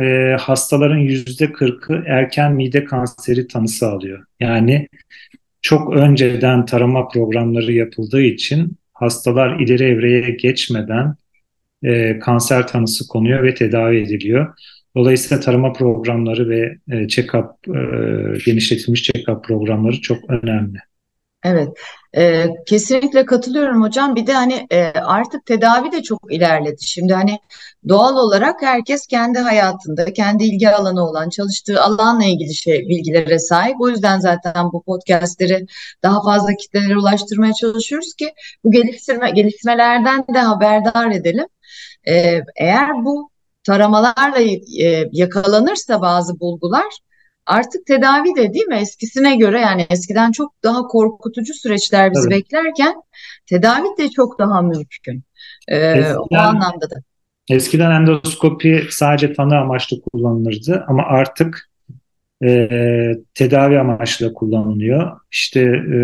e, 0.05 0.37
hastaların 0.37 0.99
yüzde 0.99 1.53
kırkı 1.53 2.03
erken 2.07 2.55
mide 2.55 2.85
kanseri 2.85 3.47
tanısı 3.47 3.89
alıyor. 3.89 4.25
Yani 4.41 4.89
çok 5.63 5.97
önceden 5.97 6.67
tarama 6.67 7.09
programları 7.09 7.73
yapıldığı 7.73 8.23
için 8.23 8.77
hastalar 8.93 9.61
ileri 9.61 9.85
evreye 9.85 10.31
geçmeden 10.31 11.15
e, 11.83 12.19
kanser 12.19 12.67
tanısı 12.67 13.09
konuyor 13.09 13.43
ve 13.43 13.55
tedavi 13.55 13.97
ediliyor. 13.97 14.55
Dolayısıyla 14.97 15.41
tarama 15.41 15.73
programları 15.73 16.49
ve 16.49 16.79
e, 16.91 16.95
check-up, 16.95 17.55
e, 17.69 18.39
genişletilmiş 18.47 19.11
check-up 19.11 19.43
programları 19.43 20.01
çok 20.01 20.31
önemli. 20.31 20.79
Evet, 21.45 21.69
e, 22.17 22.47
kesinlikle 22.67 23.27
katılıyorum 23.27 23.83
hocam. 23.83 24.17
Bir 24.17 24.27
de 24.27 24.33
hani 24.33 24.67
e, 24.71 24.83
artık 24.93 25.47
tedavi 25.47 25.93
de 25.93 26.03
çok 26.03 26.35
ilerledi. 26.35 26.87
Şimdi 26.87 27.15
hani 27.15 27.39
doğal 27.89 28.17
olarak 28.17 28.63
herkes 28.63 29.07
kendi 29.07 29.39
hayatında, 29.39 30.13
kendi 30.13 30.45
ilgi 30.45 30.71
alanı 30.71 31.09
olan, 31.09 31.29
çalıştığı 31.29 31.83
alanla 31.83 32.25
ilgili 32.25 32.55
şey 32.55 32.89
bilgilere 32.89 33.39
sahip. 33.39 33.81
O 33.81 33.89
yüzden 33.89 34.19
zaten 34.19 34.73
bu 34.73 34.83
podcastleri 34.83 35.67
daha 36.03 36.23
fazla 36.23 36.57
kitlelere 36.57 36.99
ulaştırmaya 36.99 37.53
çalışıyoruz 37.53 38.15
ki 38.15 38.33
bu 38.65 38.71
geliştirme 38.71 39.31
gelişmelerden 39.31 40.25
de 40.35 40.39
haberdar 40.39 41.11
edelim. 41.11 41.47
E, 42.09 42.41
eğer 42.57 43.05
bu 43.05 43.31
taramalarla 43.65 44.41
e, 44.81 45.09
yakalanırsa 45.13 46.01
bazı 46.03 46.41
bulgular 46.41 46.99
artık 47.47 47.87
tedavi 47.87 48.37
de 48.37 48.55
değil 48.55 48.67
mi 48.67 48.77
eskisine 48.77 49.37
göre 49.37 49.61
yani 49.61 49.87
eskiden 49.91 50.33
çok 50.33 50.55
daha 50.63 50.83
korkutucu 50.83 51.55
süreçler 51.55 52.11
bizi 52.11 52.23
Tabii. 52.23 52.35
beklerken 52.35 52.95
tedavi 53.47 53.87
de 53.99 54.11
çok 54.11 54.39
daha 54.39 54.63
mümkün. 54.63 55.25
Ee, 55.69 55.77
eskiden, 55.77 56.17
o 56.17 56.37
anlamda 56.37 56.91
da. 56.91 56.97
Eskiden 57.51 57.91
endoskopi 57.91 58.87
sadece 58.91 59.33
tanı 59.33 59.59
amaçlı 59.59 60.01
kullanılırdı 60.01 60.85
ama 60.89 61.03
artık 61.03 61.71
e, 62.45 62.69
tedavi 63.35 63.79
amaçlı 63.79 64.35
kullanılıyor. 64.35 65.11
İşte 65.33 65.61
e, 65.61 65.99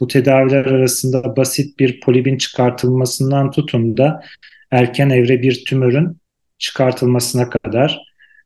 bu 0.00 0.08
tedaviler 0.08 0.64
arasında 0.64 1.36
basit 1.36 1.78
bir 1.78 2.00
polibin 2.00 2.38
çıkartılmasından 2.38 3.50
tutun 3.50 3.96
da 3.96 4.22
erken 4.70 5.10
evre 5.10 5.42
bir 5.42 5.64
tümörün 5.64 6.20
çıkartılmasına 6.58 7.50
kadar 7.50 8.02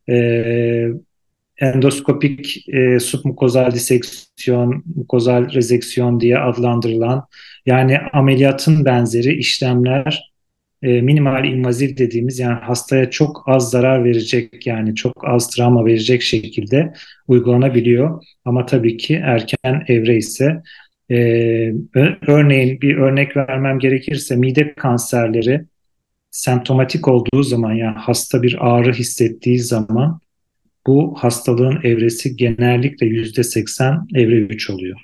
e, 0.08 0.14
endoskopik 1.58 2.68
e, 2.68 3.00
submukozal 3.00 3.70
diseksiyon, 3.70 4.84
mukozal 4.96 5.52
rezeksiyon 5.52 6.20
diye 6.20 6.38
adlandırılan 6.38 7.26
yani 7.66 7.98
ameliyatın 8.12 8.84
benzeri 8.84 9.34
işlemler 9.34 10.32
e, 10.82 11.00
minimal 11.00 11.44
invaziv 11.44 11.96
dediğimiz 11.96 12.38
yani 12.38 12.58
hastaya 12.60 13.10
çok 13.10 13.42
az 13.46 13.70
zarar 13.70 14.04
verecek 14.04 14.66
yani 14.66 14.94
çok 14.94 15.28
az 15.28 15.50
travma 15.50 15.86
verecek 15.86 16.22
şekilde 16.22 16.92
uygulanabiliyor. 17.28 18.24
Ama 18.44 18.66
tabii 18.66 18.96
ki 18.96 19.14
erken 19.14 19.84
evre 19.88 20.16
ise 20.16 20.62
e, 21.10 21.16
örneğin 22.26 22.80
bir 22.80 22.96
örnek 22.96 23.36
vermem 23.36 23.78
gerekirse 23.78 24.36
mide 24.36 24.74
kanserleri 24.74 25.64
semptomatik 26.30 27.08
olduğu 27.08 27.42
zaman 27.42 27.72
yani 27.72 27.98
hasta 27.98 28.42
bir 28.42 28.56
ağrı 28.60 28.92
hissettiği 28.92 29.58
zaman 29.58 30.20
bu 30.86 31.14
hastalığın 31.18 31.80
evresi 31.82 32.36
genellikle 32.36 33.06
yüzde 33.06 33.42
seksen 33.42 34.06
evre 34.14 34.36
3 34.36 34.70
oluyor. 34.70 35.00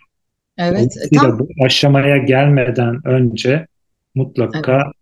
Evet. 0.59 0.92
Tam... 1.14 1.38
Bu 1.38 1.49
aşamaya 1.64 2.16
gelmeden 2.16 3.07
önce 3.07 3.66
mutlaka 4.14 4.83
evet. 4.85 4.95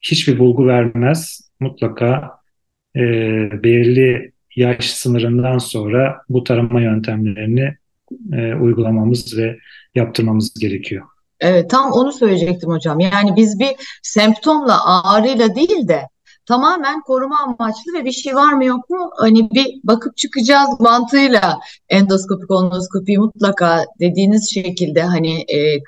hiçbir 0.00 0.38
bulgu 0.38 0.66
vermez. 0.66 1.50
Mutlaka 1.60 2.30
e, 2.96 3.00
belirli 3.62 4.32
yaş 4.56 4.90
sınırından 4.90 5.58
sonra 5.58 6.16
bu 6.28 6.44
tarama 6.44 6.80
yöntemlerini 6.80 7.74
e, 8.32 8.54
uygulamamız 8.54 9.38
ve 9.38 9.58
yaptırmamız 9.94 10.54
gerekiyor. 10.54 11.04
Evet, 11.40 11.70
tam 11.70 11.92
onu 11.92 12.12
söyleyecektim 12.12 12.70
hocam. 12.70 13.00
Yani 13.00 13.36
biz 13.36 13.60
bir 13.60 13.70
semptomla, 14.02 15.04
ağrıyla 15.04 15.54
değil 15.54 15.88
de 15.88 16.02
tamamen 16.46 17.00
koruma 17.00 17.36
amaçlı 17.38 17.92
ve 17.94 18.04
bir 18.04 18.12
şey 18.12 18.34
var 18.34 18.52
mı 18.52 18.64
yok 18.64 18.90
mu? 18.90 19.10
Hani 19.16 19.50
bir 19.50 19.80
bakıp 19.84 20.16
çıkacağız 20.16 20.80
mantığıyla 20.80 21.58
endoskopi 21.88 22.46
kolonoskopi 22.46 23.18
mutlaka 23.18 23.84
dediğiniz 24.00 24.54
şekilde 24.54 25.02
hani 25.02 25.40
e, 25.40 25.78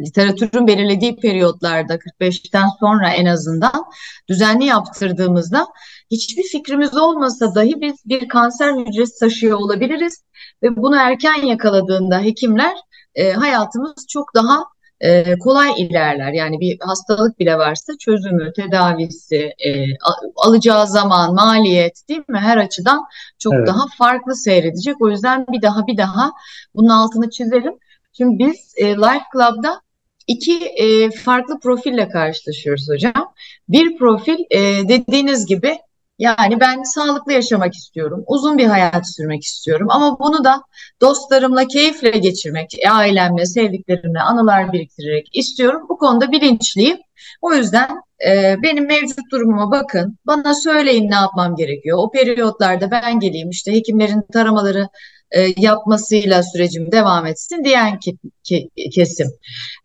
literatürün 0.00 0.66
belirlediği 0.66 1.16
periyotlarda 1.16 1.98
45'ten 1.98 2.68
sonra 2.80 3.10
en 3.10 3.26
azından 3.26 3.84
düzenli 4.28 4.64
yaptırdığımızda 4.64 5.66
hiçbir 6.10 6.42
fikrimiz 6.42 6.96
olmasa 6.96 7.54
dahi 7.54 7.80
biz 7.80 7.94
bir 8.04 8.28
kanser 8.28 8.72
hücresi 8.74 9.20
taşıyor 9.20 9.58
olabiliriz. 9.58 10.24
Ve 10.62 10.76
bunu 10.76 10.96
erken 10.96 11.42
yakaladığında 11.42 12.20
hekimler 12.20 12.76
e, 13.14 13.32
hayatımız 13.32 14.06
çok 14.08 14.34
daha 14.34 14.64
e, 15.00 15.38
kolay 15.38 15.82
ilerler. 15.82 16.32
Yani 16.32 16.60
bir 16.60 16.78
hastalık 16.80 17.38
bile 17.38 17.58
varsa 17.58 17.92
çözümü, 18.00 18.52
tedavisi, 18.52 19.36
e, 19.36 19.96
alacağı 20.36 20.86
zaman, 20.86 21.34
maliyet 21.34 22.08
değil 22.08 22.22
mi? 22.28 22.38
Her 22.38 22.56
açıdan 22.56 23.04
çok 23.38 23.54
evet. 23.54 23.66
daha 23.68 23.86
farklı 23.98 24.36
seyredecek. 24.36 25.02
O 25.02 25.08
yüzden 25.08 25.46
bir 25.52 25.62
daha 25.62 25.86
bir 25.86 25.96
daha 25.96 26.32
bunun 26.74 26.88
altını 26.88 27.30
çizelim. 27.30 27.74
Şimdi 28.12 28.38
biz 28.38 28.74
e, 28.76 28.84
Life 28.86 29.24
Club'da 29.32 29.80
iki 30.26 30.64
e, 30.64 31.10
farklı 31.10 31.60
profille 31.60 32.08
karşılaşıyoruz 32.08 32.88
hocam. 32.88 33.34
Bir 33.68 33.98
profil 33.98 34.38
e, 34.50 34.60
dediğiniz 34.88 35.46
gibi 35.46 35.78
yani 36.20 36.60
ben 36.60 36.82
sağlıklı 36.82 37.32
yaşamak 37.32 37.74
istiyorum, 37.74 38.24
uzun 38.26 38.58
bir 38.58 38.66
hayat 38.66 39.14
sürmek 39.16 39.42
istiyorum 39.42 39.86
ama 39.90 40.18
bunu 40.18 40.44
da 40.44 40.62
dostlarımla 41.00 41.66
keyifle 41.66 42.10
geçirmek, 42.10 42.70
ailemle, 42.90 43.46
sevdiklerimle 43.46 44.20
anılar 44.20 44.72
biriktirerek 44.72 45.28
istiyorum. 45.32 45.86
Bu 45.88 45.98
konuda 45.98 46.32
bilinçliyim. 46.32 46.96
O 47.42 47.52
yüzden 47.54 47.90
e, 48.26 48.56
benim 48.62 48.86
mevcut 48.86 49.30
durumuma 49.32 49.70
bakın, 49.70 50.18
bana 50.26 50.54
söyleyin 50.54 51.10
ne 51.10 51.14
yapmam 51.14 51.56
gerekiyor. 51.56 51.98
O 52.00 52.10
periyotlarda 52.10 52.90
ben 52.90 53.20
geleyim 53.20 53.50
işte 53.50 53.72
hekimlerin 53.72 54.22
taramaları 54.32 54.88
e, 55.32 55.54
yapmasıyla 55.56 56.42
sürecim 56.42 56.92
devam 56.92 57.26
etsin 57.26 57.64
diyen 57.64 57.98
ke, 57.98 58.10
ke, 58.44 58.68
kesim. 58.94 59.28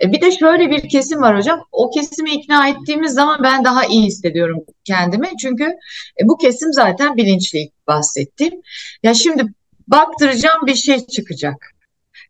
E, 0.01 0.11
bir 0.11 0.21
de 0.21 0.31
şöyle 0.31 0.69
bir 0.69 0.89
kesim 0.89 1.21
var 1.21 1.37
hocam. 1.37 1.61
O 1.71 1.89
kesimi 1.89 2.31
ikna 2.31 2.67
ettiğimiz 2.67 3.13
zaman 3.13 3.43
ben 3.43 3.63
daha 3.63 3.85
iyi 3.85 4.03
hissediyorum 4.03 4.63
kendimi. 4.83 5.29
Çünkü 5.41 5.63
e, 6.21 6.27
bu 6.27 6.37
kesim 6.37 6.73
zaten 6.73 7.17
bilinçli 7.17 7.69
bahsettiğim. 7.87 8.61
Ya 9.03 9.13
şimdi 9.13 9.43
baktıracağım 9.87 10.65
bir 10.65 10.75
şey 10.75 11.07
çıkacak. 11.07 11.71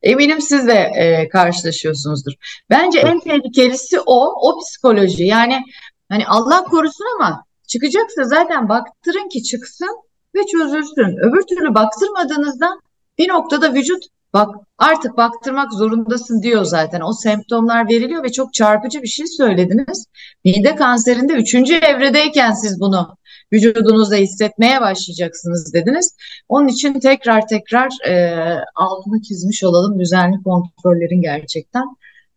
Eminim 0.01 0.41
siz 0.41 0.67
de 0.67 0.91
e, 0.95 1.29
karşılaşıyorsunuzdur. 1.29 2.33
Bence 2.69 2.99
en 2.99 3.19
tehlikelisi 3.19 3.99
o, 3.99 4.49
o 4.49 4.59
psikoloji. 4.59 5.23
Yani 5.23 5.63
hani 6.09 6.27
Allah 6.27 6.63
korusun 6.63 7.05
ama 7.15 7.43
çıkacaksa 7.67 8.23
zaten 8.23 8.69
baktırın 8.69 9.29
ki 9.29 9.43
çıksın 9.43 9.99
ve 10.35 10.39
çözülsün. 10.45 11.17
Öbür 11.17 11.41
türlü 11.41 11.75
baktırmadığınızda 11.75 12.79
bir 13.17 13.29
noktada 13.29 13.73
vücut 13.73 14.03
bak 14.33 14.55
artık 14.77 15.17
baktırmak 15.17 15.73
zorundasın 15.73 16.41
diyor 16.41 16.63
zaten. 16.63 17.01
O 17.01 17.13
semptomlar 17.13 17.89
veriliyor 17.89 18.23
ve 18.23 18.31
çok 18.31 18.53
çarpıcı 18.53 19.01
bir 19.01 19.07
şey 19.07 19.27
söylediniz. 19.27 20.05
Mide 20.45 20.75
kanserinde 20.75 21.33
üçüncü 21.33 21.73
evredeyken 21.73 22.51
siz 22.51 22.79
bunu 22.79 23.17
vücudunuzda 23.53 24.15
hissetmeye 24.15 24.81
başlayacaksınız 24.81 25.73
dediniz. 25.73 26.15
Onun 26.49 26.67
için 26.67 26.99
tekrar 26.99 27.47
tekrar 27.47 28.07
e, 28.07 28.35
altını 28.75 29.21
çizmiş 29.21 29.63
olalım 29.63 29.99
düzenli 29.99 30.43
kontrollerin 30.43 31.21
gerçekten. 31.21 31.83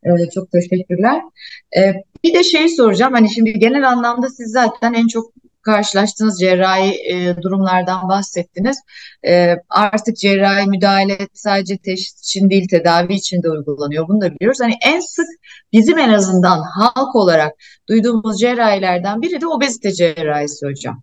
E, 0.04 0.30
çok 0.34 0.52
teşekkürler. 0.52 1.22
E, 1.76 1.92
bir 2.24 2.34
de 2.34 2.44
şey 2.44 2.68
soracağım. 2.68 3.12
Hani 3.12 3.30
şimdi 3.30 3.52
genel 3.52 3.88
anlamda 3.88 4.28
siz 4.28 4.52
zaten 4.52 4.94
en 4.94 5.06
çok 5.06 5.32
karşılaştığınız 5.68 6.40
cerrahi 6.40 6.90
e, 7.12 7.36
durumlardan 7.42 8.08
bahsettiniz. 8.08 8.78
E, 9.26 9.54
artık 9.68 10.16
cerrahi 10.16 10.66
müdahale 10.66 11.18
sadece 11.34 11.78
teşhis 11.78 12.20
için 12.20 12.50
değil 12.50 12.68
tedavi 12.68 13.14
için 13.14 13.42
de 13.42 13.50
uygulanıyor. 13.50 14.08
Bunu 14.08 14.20
da 14.20 14.34
biliyoruz. 14.34 14.58
Hani 14.62 14.74
en 14.86 15.00
sık 15.00 15.26
bizim 15.72 15.98
en 15.98 16.08
azından 16.08 16.62
halk 16.62 17.16
olarak 17.16 17.52
duyduğumuz 17.88 18.40
cerrahilerden 18.40 19.22
biri 19.22 19.40
de 19.40 19.46
obezite 19.46 19.92
cerrahisi 19.92 20.66
hocam. 20.66 21.02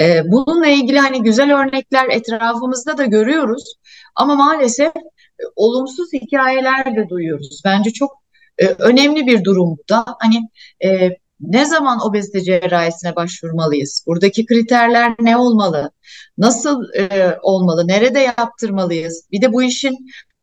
E, 0.00 0.22
bununla 0.24 0.66
ilgili 0.66 0.98
hani 0.98 1.22
güzel 1.22 1.60
örnekler 1.60 2.08
etrafımızda 2.10 2.98
da 2.98 3.04
görüyoruz. 3.04 3.74
Ama 4.14 4.34
maalesef 4.34 4.96
e, 4.96 5.42
olumsuz 5.56 6.12
hikayeler 6.12 6.96
de 6.96 7.08
duyuyoruz. 7.08 7.62
Bence 7.64 7.90
çok 7.90 8.10
e, 8.58 8.66
önemli 8.66 9.26
bir 9.26 9.44
durum 9.44 9.76
da. 9.90 10.04
Hani 10.18 10.36
e, 10.84 11.10
ne 11.40 11.64
zaman 11.64 12.06
obezite 12.06 12.40
cerrahisine 12.40 13.16
başvurmalıyız? 13.16 14.04
Buradaki 14.06 14.46
kriterler 14.46 15.14
ne 15.20 15.36
olmalı? 15.36 15.90
Nasıl 16.38 16.82
e, 16.94 17.38
olmalı? 17.42 17.88
Nerede 17.88 18.20
yaptırmalıyız? 18.20 19.28
Bir 19.32 19.42
de 19.42 19.52
bu 19.52 19.62
işin 19.62 19.96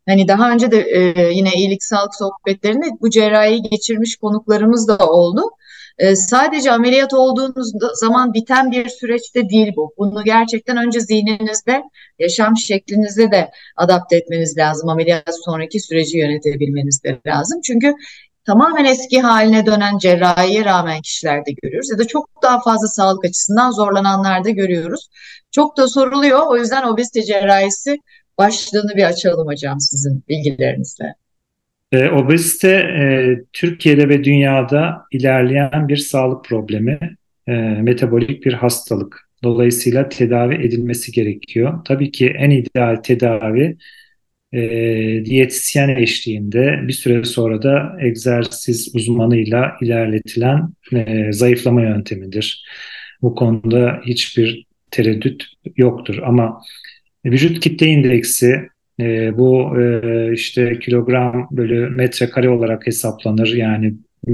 hani 0.08 0.28
daha 0.28 0.52
önce 0.52 0.72
de 0.72 0.82
e, 0.82 1.32
yine 1.34 1.54
iyilik 1.54 1.84
sağlık 1.84 2.16
sohbetlerinde 2.16 2.86
bu 3.02 3.10
cerrahi 3.10 3.62
geçirmiş 3.62 4.16
konuklarımız 4.16 4.88
da 4.88 4.98
oldu. 4.98 5.42
E, 5.98 6.16
sadece 6.16 6.72
ameliyat 6.72 7.14
olduğunuz 7.14 7.72
zaman 7.94 8.34
biten 8.34 8.72
bir 8.72 8.90
süreçte 8.90 9.50
değil 9.50 9.72
bu. 9.76 9.94
Bunu 9.98 10.24
gerçekten 10.24 10.78
önce 10.78 11.00
zihninizde, 11.00 11.84
yaşam 12.20 12.58
şeklinizde 12.58 13.32
de 13.32 13.52
adapte 13.76 14.16
etmeniz 14.16 14.58
lazım. 14.58 14.90
Ameliyat 14.90 15.44
sonraki 15.46 15.80
süreci 15.80 16.18
yönetebilmeniz 16.18 17.04
de 17.04 17.20
lazım. 17.28 17.62
Çünkü 17.62 17.94
tamamen 18.46 18.86
eski 18.86 19.22
haline 19.22 19.66
dönen 19.66 19.98
cerrahiye 19.98 20.66
rağmen 20.66 21.02
kişilerde 21.02 21.52
görüyoruz 21.64 21.92
ya 21.92 21.98
da 21.98 22.08
çok 22.08 22.30
daha 22.44 22.62
fazla 22.62 22.88
sağlık 22.88 23.26
açısından 23.26 23.72
zorlananlarda 23.72 24.50
görüyoruz. 24.50 25.10
Çok 25.52 25.78
da 25.78 25.88
soruluyor. 25.88 26.40
O 26.48 26.58
yüzden 26.58 26.88
obezite 26.88 27.24
cerrahisi 27.24 27.98
başlığını 28.38 28.96
bir 28.96 29.04
açalım 29.04 29.48
hocam 29.48 29.80
sizin 29.80 30.24
bilgilerinizle. 30.30 31.16
E, 31.92 32.10
obezite 32.10 32.70
e, 32.70 33.06
Türkiye'de 33.54 34.10
ve 34.10 34.24
dünyada 34.24 35.06
ilerleyen 35.12 35.88
bir 35.88 35.98
sağlık 35.98 36.46
problemi, 36.46 37.00
e, 37.48 37.52
metabolik 37.62 38.46
bir 38.46 38.54
hastalık. 38.54 39.30
Dolayısıyla 39.44 40.10
tedavi 40.10 40.56
edilmesi 40.56 41.12
gerekiyor. 41.12 41.80
Tabii 41.86 42.12
ki 42.12 42.34
en 42.38 42.50
ideal 42.50 42.96
tedavi 42.96 43.78
e, 44.54 45.26
diyetisyen 45.26 45.89
eşliğinde 45.89 46.80
bir 46.88 46.94
süre 46.94 47.24
sonra 47.24 47.62
da 47.63 47.98
egzersiz 48.02 48.96
uzmanıyla 48.96 49.72
ilerletilen 49.82 50.70
e, 50.94 51.34
zayıflama 51.34 51.82
yöntemidir. 51.82 52.66
Bu 53.22 53.36
konuda 53.36 54.02
hiçbir 54.06 54.66
tereddüt 54.92 55.46
yoktur 55.78 56.18
ama 56.24 56.62
vücut 57.26 57.60
kitle 57.60 57.88
indeksi 57.88 58.62
e, 59.00 59.38
bu 59.38 59.82
e, 59.82 60.34
işte 60.34 60.80
kilogram 60.80 61.48
bölü 61.52 61.89
metrekare 61.89 62.50
olarak 62.50 62.88
hesaplanır. 62.88 63.54
Yani 63.54 63.94
e, 64.28 64.32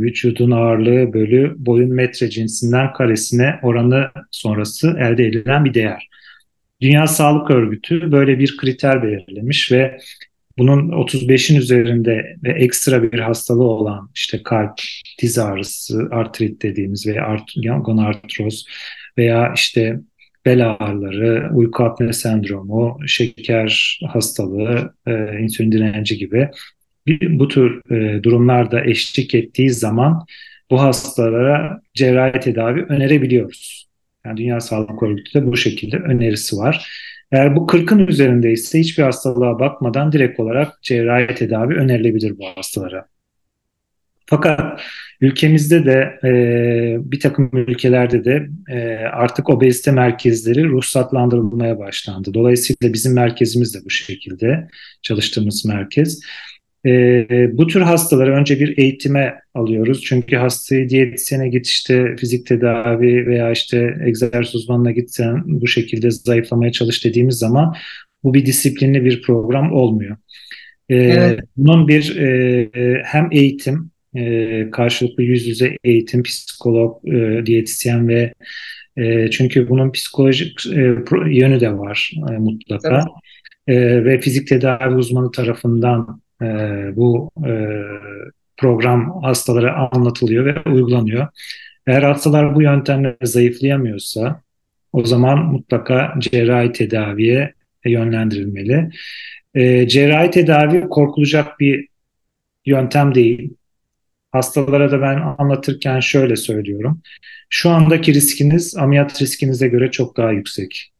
vücudun 0.00 0.50
ağırlığı 0.50 1.12
bölü 1.12 1.54
boyun 1.58 1.90
metre 1.94 2.30
cinsinden 2.30 2.92
karesine 2.92 3.54
oranı 3.62 4.10
sonrası 4.30 4.96
elde 4.98 5.26
edilen 5.26 5.64
bir 5.64 5.74
değer. 5.74 6.08
Dünya 6.80 7.06
Sağlık 7.06 7.50
Örgütü 7.50 8.12
böyle 8.12 8.38
bir 8.38 8.56
kriter 8.56 9.02
belirlemiş 9.02 9.72
ve 9.72 9.98
bunun 10.58 10.88
35'in 10.88 11.56
üzerinde 11.56 12.36
ve 12.42 12.52
ekstra 12.52 13.02
bir 13.12 13.18
hastalığı 13.18 13.64
olan 13.64 14.10
işte 14.14 14.42
kalp, 14.42 14.80
diz 15.22 15.38
ağrısı, 15.38 16.08
artrit 16.10 16.62
dediğimiz 16.62 17.06
veya 17.06 17.24
art, 17.24 17.50
gonartroz 17.84 18.66
veya 19.18 19.52
işte 19.56 20.00
bel 20.46 20.70
ağrıları, 20.70 21.50
uyku 21.54 21.84
apne 21.84 22.12
sendromu, 22.12 22.98
şeker 23.06 24.00
hastalığı, 24.08 24.94
e, 25.06 25.38
insülin 25.40 25.72
direnci 25.72 26.18
gibi 26.18 26.48
bir, 27.06 27.38
bu 27.38 27.48
tür 27.48 27.92
e, 27.94 28.22
durumlarda 28.22 28.84
eşlik 28.84 29.34
ettiği 29.34 29.70
zaman 29.70 30.26
bu 30.70 30.82
hastalara 30.82 31.80
cerrahi 31.94 32.40
tedavi 32.40 32.82
önerebiliyoruz. 32.82 33.89
Yani 34.26 34.36
Dünya 34.36 34.60
Sağlık 34.60 35.02
Örgütü 35.02 35.40
de 35.40 35.46
bu 35.46 35.56
şekilde 35.56 35.96
önerisi 35.96 36.56
var. 36.56 36.90
Eğer 37.32 37.56
bu 37.56 37.66
40'ın 37.66 38.06
üzerindeyse 38.06 38.78
hiçbir 38.78 39.02
hastalığa 39.02 39.58
bakmadan 39.58 40.12
direkt 40.12 40.40
olarak 40.40 40.82
cerrahi 40.82 41.34
tedavi 41.34 41.74
önerilebilir 41.74 42.38
bu 42.38 42.46
hastalara. 42.56 43.06
Fakat 44.26 44.80
ülkemizde 45.20 45.84
de 45.84 46.18
e, 46.24 46.30
bir 47.12 47.20
takım 47.20 47.50
ülkelerde 47.52 48.24
de 48.24 48.48
e, 48.68 48.96
artık 49.12 49.50
obezite 49.50 49.92
merkezleri 49.92 50.64
ruhsatlandırılmaya 50.68 51.78
başlandı. 51.78 52.34
Dolayısıyla 52.34 52.92
bizim 52.92 53.14
merkezimiz 53.14 53.74
de 53.74 53.78
bu 53.84 53.90
şekilde 53.90 54.68
çalıştığımız 55.02 55.64
merkez. 55.64 56.20
E, 56.86 57.26
bu 57.52 57.66
tür 57.66 57.80
hastaları 57.80 58.34
önce 58.34 58.60
bir 58.60 58.78
eğitime 58.78 59.34
alıyoruz. 59.54 60.02
Çünkü 60.04 60.36
hastayı 60.36 60.88
diyetisyene 60.88 61.48
git 61.48 61.66
işte 61.66 62.16
fizik 62.16 62.46
tedavi 62.46 63.26
veya 63.26 63.50
işte 63.50 63.94
egzersiz 64.06 64.54
uzmanına 64.54 64.90
gitsen 64.90 65.42
bu 65.46 65.66
şekilde 65.66 66.10
zayıflamaya 66.10 66.72
çalış 66.72 67.04
dediğimiz 67.04 67.38
zaman 67.38 67.74
bu 68.22 68.34
bir 68.34 68.46
disiplinli 68.46 69.04
bir 69.04 69.22
program 69.22 69.72
olmuyor. 69.72 70.16
E, 70.88 70.96
evet. 70.96 71.40
Bunun 71.56 71.88
bir 71.88 72.16
e, 72.16 73.02
hem 73.04 73.28
eğitim, 73.32 73.90
e, 74.16 74.70
karşılıklı 74.70 75.22
yüz 75.22 75.46
yüze 75.46 75.76
eğitim, 75.84 76.22
psikolog, 76.22 77.08
e, 77.08 77.46
diyetisyen 77.46 78.08
ve 78.08 78.34
e, 78.96 79.30
çünkü 79.30 79.68
bunun 79.68 79.92
psikolojik 79.92 80.66
e, 80.66 80.94
yönü 81.26 81.60
de 81.60 81.78
var 81.78 82.12
e, 82.30 82.32
mutlaka. 82.32 83.04
Evet. 83.68 83.78
E, 83.78 84.04
ve 84.04 84.20
fizik 84.20 84.48
tedavi 84.48 84.94
uzmanı 84.94 85.30
tarafından 85.30 86.20
e, 86.42 86.46
bu 86.96 87.30
e, 87.46 87.52
program 88.56 89.22
hastalara 89.22 89.90
anlatılıyor 89.92 90.44
ve 90.44 90.70
uygulanıyor. 90.70 91.28
Eğer 91.86 92.02
hastalar 92.02 92.54
bu 92.54 92.62
yöntemle 92.62 93.16
zayıflayamıyorsa 93.22 94.42
o 94.92 95.04
zaman 95.04 95.38
mutlaka 95.38 96.14
cerrahi 96.18 96.72
tedaviye 96.72 97.54
yönlendirilmeli. 97.84 98.90
E, 99.54 99.88
cerrahi 99.88 100.30
tedavi 100.30 100.88
korkulacak 100.88 101.60
bir 101.60 101.88
yöntem 102.66 103.14
değil. 103.14 103.54
Hastalara 104.32 104.90
da 104.90 105.02
ben 105.02 105.34
anlatırken 105.38 106.00
şöyle 106.00 106.36
söylüyorum. 106.36 107.00
Şu 107.48 107.70
andaki 107.70 108.14
riskiniz 108.14 108.76
ameliyat 108.76 109.22
riskinize 109.22 109.68
göre 109.68 109.90
çok 109.90 110.16
daha 110.16 110.32
yüksek. 110.32 110.92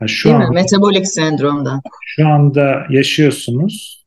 Yani 0.00 0.08
şu 0.08 0.28
Değil 0.28 0.36
anda, 0.36 0.48
mi? 0.48 0.54
Metabolik 0.54 1.08
sendromda. 1.08 1.80
Şu 2.06 2.28
anda 2.28 2.86
yaşıyorsunuz. 2.90 3.97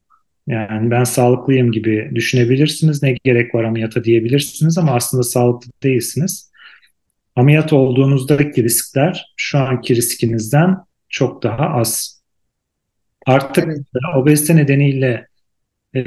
Yani 0.47 0.91
ben 0.91 1.03
sağlıklıyım 1.03 1.71
gibi 1.71 2.11
düşünebilirsiniz. 2.15 3.03
Ne 3.03 3.17
gerek 3.23 3.55
var 3.55 3.63
ameliyata 3.63 4.03
diyebilirsiniz 4.03 4.77
ama 4.77 4.95
aslında 4.95 5.23
sağlıklı 5.23 5.71
değilsiniz. 5.83 6.51
Ameliyat 7.35 7.73
olduğunuzdaki 7.73 8.63
riskler 8.63 9.33
şu 9.37 9.59
anki 9.59 9.95
riskinizden 9.95 10.77
çok 11.09 11.43
daha 11.43 11.69
az. 11.69 12.21
Artık 13.25 13.63
evet. 13.67 13.79
obezite 14.15 14.55
nedeniyle 14.55 15.27
e, 15.95 16.03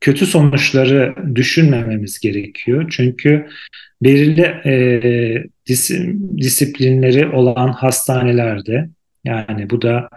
kötü 0.00 0.26
sonuçları 0.26 1.14
düşünmememiz 1.34 2.20
gerekiyor. 2.20 2.86
Çünkü 2.90 3.48
belirli 4.02 4.42
e, 4.42 5.44
dis, 5.66 5.90
disiplinleri 6.36 7.28
olan 7.28 7.68
hastanelerde 7.68 8.88
yani 9.24 9.70
bu 9.70 9.82
da 9.82 10.08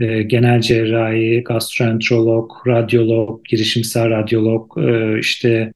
e, 0.00 0.22
genel 0.22 0.60
cerrahi, 0.60 1.44
gastroenterolog, 1.44 2.52
radyolog, 2.66 3.44
girişimsel 3.44 4.10
radyolog, 4.10 4.78
e, 4.78 5.18
işte 5.18 5.72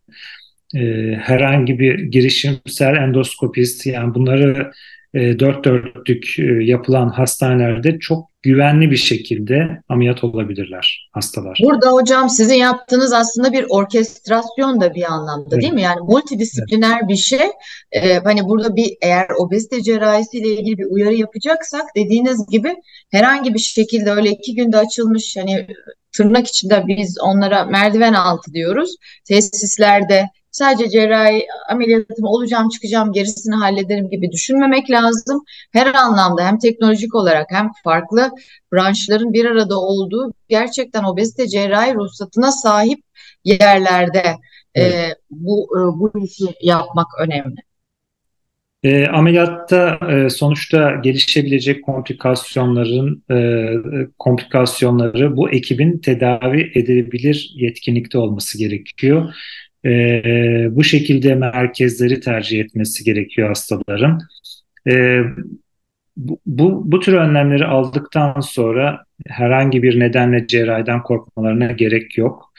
e, 0.74 0.80
herhangi 1.22 1.78
bir 1.78 1.98
girişimsel 1.98 2.96
endoskopist. 2.96 3.86
Yani 3.86 4.14
bunları 4.14 4.72
e, 5.14 5.38
dört 5.38 5.64
dörtlük 5.64 6.38
e, 6.38 6.42
yapılan 6.42 7.08
hastanelerde 7.08 7.98
çok 7.98 8.34
güvenli 8.42 8.90
bir 8.90 8.96
şekilde 8.96 9.82
ameliyat 9.88 10.24
olabilirler 10.24 11.08
hastalar. 11.12 11.58
Burada 11.62 11.92
hocam 11.92 12.28
sizin 12.28 12.54
yaptığınız 12.54 13.12
aslında 13.12 13.52
bir 13.52 13.66
orkestrasyon 13.68 14.80
da 14.80 14.94
bir 14.94 15.12
anlamda 15.12 15.48
evet. 15.52 15.62
değil 15.62 15.72
mi? 15.72 15.82
Yani 15.82 16.00
multidisipliner 16.00 16.98
evet. 17.00 17.08
bir 17.08 17.16
şey. 17.16 17.46
Ee, 17.92 18.14
hani 18.24 18.44
burada 18.44 18.76
bir 18.76 18.96
eğer 19.02 19.26
obezite 19.38 19.82
cerrahisiyle 19.82 20.48
ilgili 20.48 20.78
bir 20.78 20.86
uyarı 20.90 21.14
yapacaksak 21.14 21.82
dediğiniz 21.96 22.46
gibi 22.50 22.74
herhangi 23.10 23.54
bir 23.54 23.58
şekilde 23.58 24.10
öyle 24.10 24.30
iki 24.30 24.54
günde 24.54 24.76
açılmış 24.76 25.36
hani 25.36 25.66
tırnak 26.16 26.46
içinde 26.46 26.84
biz 26.86 27.18
onlara 27.22 27.64
merdiven 27.64 28.12
altı 28.12 28.52
diyoruz. 28.52 28.96
Tesislerde 29.24 30.28
sadece 30.54 30.90
cerrahi 30.90 31.46
ameliyatım 31.70 32.24
olacağım 32.24 32.68
çıkacağım 32.68 33.12
gerisini 33.12 33.54
hallederim 33.54 34.10
gibi 34.10 34.32
düşünmemek 34.32 34.90
lazım. 34.90 35.44
Her 35.72 35.94
anlamda 35.94 36.46
hem 36.46 36.58
teknolojik 36.58 37.14
olarak 37.14 37.46
hem 37.50 37.70
farklı 37.84 38.30
branşların 38.72 39.32
bir 39.32 39.44
arada 39.44 39.80
olduğu 39.80 40.32
gerçekten 40.48 41.04
obezite 41.04 41.48
cerrahi 41.48 41.94
ruhsatına 41.94 42.50
sahip 42.50 43.00
yerlerde 43.44 44.22
e, 44.74 44.82
evet. 44.82 44.94
e, 44.94 45.16
bu 45.30 45.68
e, 45.76 45.80
bu 46.00 46.24
işi 46.24 46.44
yapmak 46.62 47.06
önemli. 47.20 47.56
E, 48.82 49.06
ameliyatta 49.06 49.98
e, 50.10 50.30
sonuçta 50.30 50.94
gelişebilecek 51.02 51.84
komplikasyonların 51.84 53.24
e, 53.30 53.36
komplikasyonları 54.18 55.36
bu 55.36 55.50
ekibin 55.50 55.98
tedavi 55.98 56.72
edilebilir 56.74 57.52
yetkinlikte 57.56 58.18
olması 58.18 58.58
gerekiyor 58.58 59.34
e, 59.84 60.68
bu 60.70 60.84
şekilde 60.84 61.34
merkezleri 61.34 62.20
tercih 62.20 62.60
etmesi 62.60 63.04
gerekiyor 63.04 63.48
hastaların. 63.48 64.20
E, 64.88 65.22
bu, 66.16 66.40
bu, 66.46 66.92
bu 66.92 67.00
tür 67.00 67.12
önlemleri 67.12 67.64
aldıktan 67.64 68.40
sonra 68.40 69.04
herhangi 69.26 69.82
bir 69.82 70.00
nedenle 70.00 70.46
cerrahiden 70.46 71.02
korkmalarına 71.02 71.72
gerek 71.72 72.18
yok. 72.18 72.52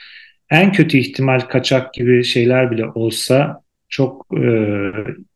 En 0.50 0.72
kötü 0.72 0.98
ihtimal 0.98 1.40
kaçak 1.40 1.94
gibi 1.94 2.24
şeyler 2.24 2.70
bile 2.70 2.86
olsa 2.86 3.60
çok 3.88 4.26
e, 4.42 4.50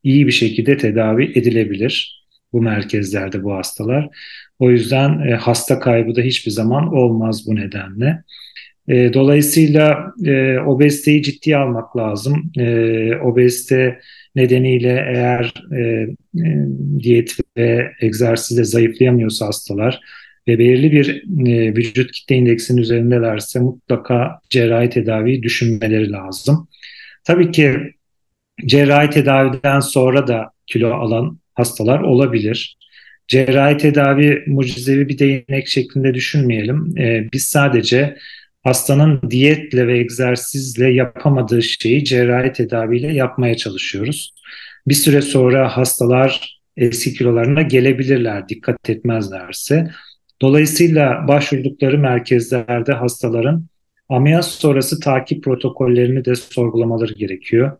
iyi 0.03 0.26
bir 0.26 0.33
şekilde 0.33 0.76
tedavi 0.76 1.24
edilebilir 1.24 2.26
bu 2.53 2.62
merkezlerde 2.62 3.44
bu 3.44 3.55
hastalar. 3.55 4.09
O 4.59 4.70
yüzden 4.70 5.29
e, 5.29 5.35
hasta 5.35 5.79
kaybı 5.79 6.16
da 6.16 6.20
hiçbir 6.20 6.50
zaman 6.50 6.94
olmaz 6.94 7.46
bu 7.46 7.57
nedenle. 7.57 8.24
E, 8.88 9.14
dolayısıyla 9.14 10.12
e, 10.27 10.59
obeziteyi 10.59 11.23
ciddiye 11.23 11.57
almak 11.57 11.97
lazım. 11.97 12.53
E, 12.59 13.16
obezite 13.16 13.99
nedeniyle 14.37 15.05
eğer 15.09 15.55
e, 15.73 15.81
e, 15.81 16.66
diyet 16.99 17.37
ve 17.57 17.93
egzersizle 18.01 18.64
zayıflayamıyorsa 18.64 19.47
hastalar 19.47 20.01
ve 20.49 20.59
belirli 20.59 20.93
bir 20.93 21.23
e, 21.49 21.75
vücut 21.77 22.12
kitle 22.12 22.37
indeksinin 22.37 22.83
üzerindelerse 22.83 23.61
mutlaka 23.61 24.40
cerrahi 24.51 24.90
tedaviyi 24.90 25.43
düşünmeleri 25.43 26.12
lazım. 26.12 26.69
Tabii 27.25 27.51
ki 27.51 27.77
cerrahi 28.66 29.11
tedaviden 29.11 29.81
sonra 29.81 30.29
da 30.29 30.51
kilo 30.66 30.95
alan 30.95 31.38
hastalar 31.55 32.01
olabilir. 32.01 32.77
Cerrahi 33.29 33.77
tedavi 33.77 34.45
mucizevi 34.47 35.09
bir 35.09 35.19
değnek 35.19 35.69
şeklinde 35.69 36.14
düşünmeyelim. 36.14 36.99
E, 36.99 37.29
biz 37.33 37.47
sadece 37.47 38.16
hastanın 38.62 39.20
diyetle 39.31 39.87
ve 39.87 39.99
egzersizle 39.99 40.92
yapamadığı 40.92 41.62
şeyi 41.62 42.05
cerrahi 42.05 42.53
tedaviyle 42.53 43.12
yapmaya 43.12 43.57
çalışıyoruz. 43.57 44.35
Bir 44.88 44.94
süre 44.94 45.23
sonra 45.23 45.77
hastalar 45.77 46.61
eski 46.77 47.14
kilolarına 47.14 47.62
gelebilirler 47.62 48.49
dikkat 48.49 48.90
etmezlerse. 48.90 49.90
Dolayısıyla 50.42 51.29
başvurdukları 51.29 51.99
merkezlerde 51.99 52.92
hastaların 52.92 53.66
ameliyat 54.09 54.44
sonrası 54.44 55.01
takip 55.01 55.44
protokollerini 55.44 56.25
de 56.25 56.35
sorgulamaları 56.35 57.12
gerekiyor. 57.12 57.79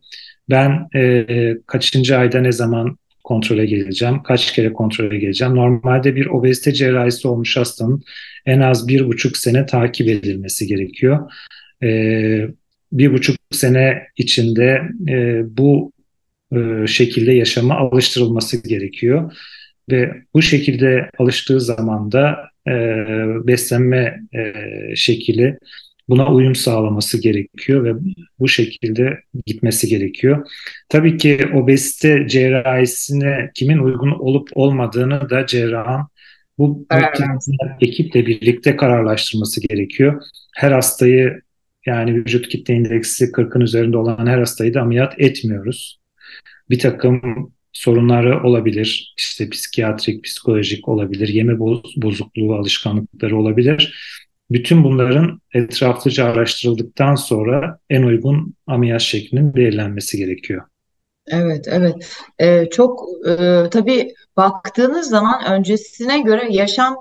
Ben 0.51 0.89
e, 0.95 1.27
kaçıncı 1.67 2.19
ayda 2.19 2.41
ne 2.41 2.53
zaman 2.53 2.99
kontrole 3.25 3.67
geleceğim, 3.67 4.23
kaç 4.23 4.53
kere 4.53 4.73
kontrole 4.73 5.19
geleceğim. 5.19 5.57
Normalde 5.57 6.17
bir 6.17 6.27
obezite 6.27 6.73
cerrahisi 6.73 7.29
olmuş 7.29 7.57
hastanın 7.57 8.03
en 8.47 8.61
az 8.61 8.89
bir 8.89 9.07
buçuk 9.07 9.37
sene 9.37 9.67
takip 9.67 10.09
edilmesi 10.09 10.67
gerekiyor. 10.67 11.31
Ee, 11.83 12.49
bir 12.93 13.13
buçuk 13.13 13.37
sene 13.51 14.03
içinde 14.17 14.83
e, 15.09 15.43
bu 15.57 15.93
e, 16.53 16.87
şekilde 16.87 17.33
yaşama 17.33 17.75
alıştırılması 17.75 18.69
gerekiyor. 18.69 19.33
Ve 19.91 20.13
bu 20.35 20.43
şekilde 20.43 21.11
alıştığı 21.19 21.61
zaman 21.61 22.13
da 22.13 22.39
e, 22.69 22.73
beslenme 23.47 24.21
e, 24.35 24.53
şekli 24.97 25.59
buna 26.11 26.33
uyum 26.33 26.55
sağlaması 26.55 27.23
gerekiyor 27.23 27.85
ve 27.85 27.95
bu 28.39 28.49
şekilde 28.49 29.21
gitmesi 29.47 29.89
gerekiyor. 29.89 30.47
Tabii 30.89 31.17
ki 31.17 31.41
obezite 31.55 32.29
cerrahisine 32.29 33.51
kimin 33.55 33.79
uygun 33.79 34.11
olup 34.11 34.49
olmadığını 34.55 35.31
da 35.31 35.47
cerrahın 35.47 36.07
bu 36.59 36.87
ekiple 37.81 38.27
birlikte 38.27 38.77
kararlaştırması 38.77 39.61
gerekiyor. 39.69 40.23
Her 40.57 40.73
hastayı 40.73 41.41
yani 41.87 42.15
vücut 42.15 42.49
kitle 42.49 42.75
indeksi 42.75 43.25
40'ın 43.25 43.61
üzerinde 43.61 43.97
olan 43.97 44.27
her 44.27 44.39
hastayı 44.39 44.75
da 44.75 44.81
ameliyat 44.81 45.15
etmiyoruz. 45.19 46.01
Bir 46.71 46.79
takım 46.79 47.21
sorunları 47.73 48.43
olabilir. 48.43 49.15
İşte 49.19 49.51
psikiyatrik, 49.51 50.25
psikolojik 50.25 50.89
olabilir, 50.89 51.29
yeme 51.29 51.59
bozukluğu 51.97 52.55
alışkanlıkları 52.55 53.39
olabilir. 53.39 53.95
Bütün 54.51 54.85
bunların 54.85 55.41
etraflıca 55.55 56.25
araştırıldıktan 56.25 57.15
sonra 57.15 57.79
en 57.91 58.03
uygun 58.03 58.55
ameliyat 58.67 59.01
şeklinin 59.01 59.55
belirlenmesi 59.55 60.17
gerekiyor. 60.17 60.63
Evet, 61.27 61.69
evet. 61.69 61.95
Ee, 62.39 62.67
çok 62.71 63.03
e, 63.29 63.65
tabii 63.71 64.15
baktığınız 64.37 65.09
zaman 65.09 65.53
öncesine 65.53 66.21
göre 66.21 66.47
yaşam 66.51 66.97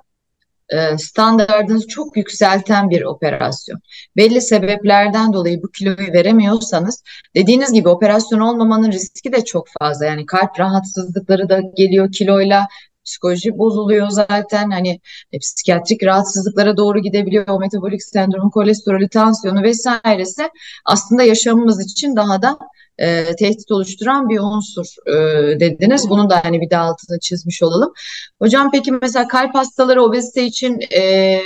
e, 0.70 0.98
standartınızı 0.98 1.88
çok 1.88 2.18
yükselten 2.18 2.90
bir 2.90 3.02
operasyon. 3.02 3.80
Belli 4.18 4.42
sebeplerden 4.42 5.34
dolayı 5.34 5.62
bu 5.64 5.72
kiloyu 5.72 6.14
veremiyorsanız 6.14 7.04
dediğiniz 7.36 7.74
gibi 7.74 7.90
operasyon 7.90 8.40
olmamanın 8.40 8.92
riski 8.92 9.34
de 9.34 9.46
çok 9.46 9.68
fazla. 9.80 10.06
Yani 10.06 10.26
kalp 10.26 10.60
rahatsızlıkları 10.60 11.50
da 11.50 11.62
geliyor 11.78 12.12
kiloyla, 12.12 12.68
psikoloji 13.10 13.58
bozuluyor 13.58 14.10
zaten. 14.10 14.72
Hani 14.72 15.00
e, 15.32 15.40
psikiyatrik 15.40 16.04
rahatsızlıklara 16.04 16.78
doğru 16.78 17.00
gidebiliyor. 17.00 17.48
O 17.48 17.60
metabolik 17.60 18.04
sendromu, 18.04 18.52
kolesterolü, 18.52 19.10
tansiyonu 19.10 19.64
vesairesi 19.64 20.50
aslında 20.86 21.24
yaşamımız 21.24 21.92
için 21.92 22.16
daha 22.16 22.42
da 22.42 22.58
e, 23.00 23.36
tehdit 23.36 23.72
oluşturan 23.72 24.30
bir 24.30 24.40
unsur 24.40 24.86
e, 25.08 25.14
dediniz. 25.60 26.10
Bunun 26.10 26.30
da 26.30 26.46
hani 26.46 26.62
bir 26.62 26.70
daha 26.70 26.84
altını 26.84 27.20
çizmiş 27.20 27.64
olalım. 27.64 27.94
Hocam 28.40 28.72
peki 28.72 28.92
mesela 28.92 29.28
kalp 29.28 29.56
hastaları 29.56 30.04
obezite 30.04 30.44
için 30.44 30.80
e, 30.96 31.40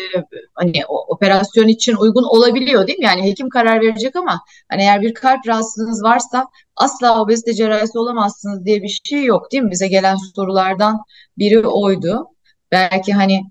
hani 0.53 0.85
operasyon 0.87 1.67
için 1.67 1.95
uygun 1.95 2.23
olabiliyor 2.23 2.87
değil 2.87 2.99
mi? 2.99 3.05
Yani 3.05 3.23
hekim 3.23 3.49
karar 3.49 3.81
verecek 3.81 4.15
ama 4.15 4.41
hani 4.69 4.81
eğer 4.81 5.01
bir 5.01 5.13
kalp 5.13 5.47
rahatsızlığınız 5.47 6.03
varsa 6.03 6.47
asla 6.75 7.21
obezite 7.21 7.53
cerrahisi 7.53 7.99
olamazsınız 7.99 8.65
diye 8.65 8.81
bir 8.81 8.99
şey 9.03 9.23
yok 9.23 9.51
değil 9.51 9.63
mi? 9.63 9.71
Bize 9.71 9.87
gelen 9.87 10.15
sorulardan 10.35 10.99
biri 11.37 11.67
oydu. 11.67 12.27
Belki 12.71 13.13
hani 13.13 13.41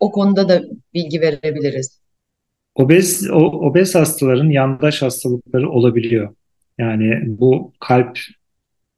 o 0.00 0.12
konuda 0.12 0.48
da 0.48 0.62
bilgi 0.94 1.20
verebiliriz. 1.20 2.00
Obez, 2.74 3.30
o, 3.30 3.38
obez 3.38 3.94
hastaların 3.94 4.48
yandaş 4.48 5.02
hastalıkları 5.02 5.70
olabiliyor. 5.70 6.34
Yani 6.78 7.22
bu 7.26 7.72
kalp 7.80 8.18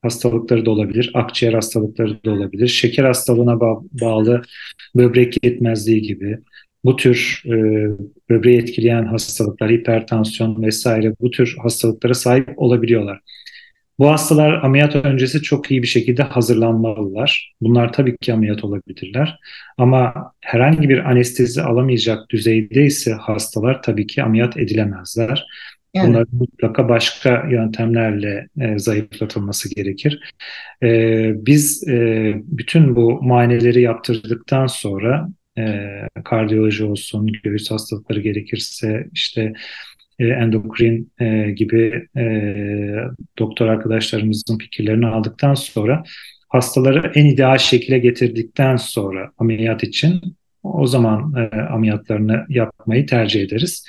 hastalıkları 0.03 0.67
da 0.67 0.71
olabilir, 0.71 1.11
akciğer 1.15 1.53
hastalıkları 1.53 2.25
da 2.25 2.31
olabilir, 2.31 2.69
şeker 2.69 3.05
hastalığına 3.05 3.53
ba- 3.53 3.85
bağlı 4.01 4.43
böbrek 4.97 5.45
yetmezliği 5.45 6.03
gibi 6.03 6.39
bu 6.85 6.97
tür 6.97 7.43
e, 7.47 7.51
böbreği 8.31 8.59
etkileyen 8.59 9.05
hastalıklar, 9.05 9.71
hipertansiyon 9.71 10.63
vesaire 10.63 11.15
bu 11.21 11.31
tür 11.31 11.57
hastalıklara 11.63 12.15
sahip 12.15 12.49
olabiliyorlar. 12.57 13.21
Bu 13.99 14.11
hastalar 14.11 14.53
ameliyat 14.63 14.97
öncesi 14.97 15.43
çok 15.43 15.71
iyi 15.71 15.83
bir 15.83 15.87
şekilde 15.87 16.23
hazırlanmalılar. 16.23 17.55
Bunlar 17.61 17.93
tabii 17.93 18.17
ki 18.17 18.33
ameliyat 18.33 18.65
olabilirler. 18.65 19.39
Ama 19.79 20.33
herhangi 20.41 20.89
bir 20.89 21.11
anestezi 21.11 21.63
alamayacak 21.63 22.31
düzeyde 22.31 22.85
ise 22.85 23.13
hastalar 23.13 23.83
tabii 23.83 24.07
ki 24.07 24.23
ameliyat 24.23 24.57
edilemezler. 24.57 25.47
Evet. 25.95 26.09
Bunların 26.09 26.39
mutlaka 26.39 26.89
başka 26.89 27.49
yöntemlerle 27.51 28.49
e, 28.61 28.79
zayıflatılması 28.79 29.75
gerekir. 29.75 30.33
E, 30.83 30.87
biz 31.47 31.89
e, 31.89 32.35
bütün 32.45 32.97
bu 32.97 33.23
muayeneleri 33.23 33.83
yaptırdıktan 33.83 34.67
sonra 34.67 35.29
e, 35.59 35.89
kardiyoloji 36.25 36.85
olsun, 36.85 37.27
göğüs 37.43 37.71
hastalıkları 37.71 38.21
gerekirse 38.21 39.07
işte 39.13 39.53
e, 40.19 40.27
endokrin 40.27 41.13
e, 41.21 41.51
gibi 41.51 42.07
e, 42.17 42.25
doktor 43.39 43.67
arkadaşlarımızın 43.67 44.59
fikirlerini 44.59 45.07
aldıktan 45.07 45.55
sonra 45.55 46.03
hastaları 46.49 47.13
en 47.15 47.27
ideal 47.27 47.59
şekilde 47.59 47.99
getirdikten 47.99 48.77
sonra 48.77 49.33
ameliyat 49.39 49.83
için 49.83 50.21
o 50.63 50.87
zaman 50.87 51.35
e, 51.37 51.57
ameliyatlarını 51.61 52.47
yapmayı 52.49 53.07
tercih 53.07 53.43
ederiz. 53.43 53.87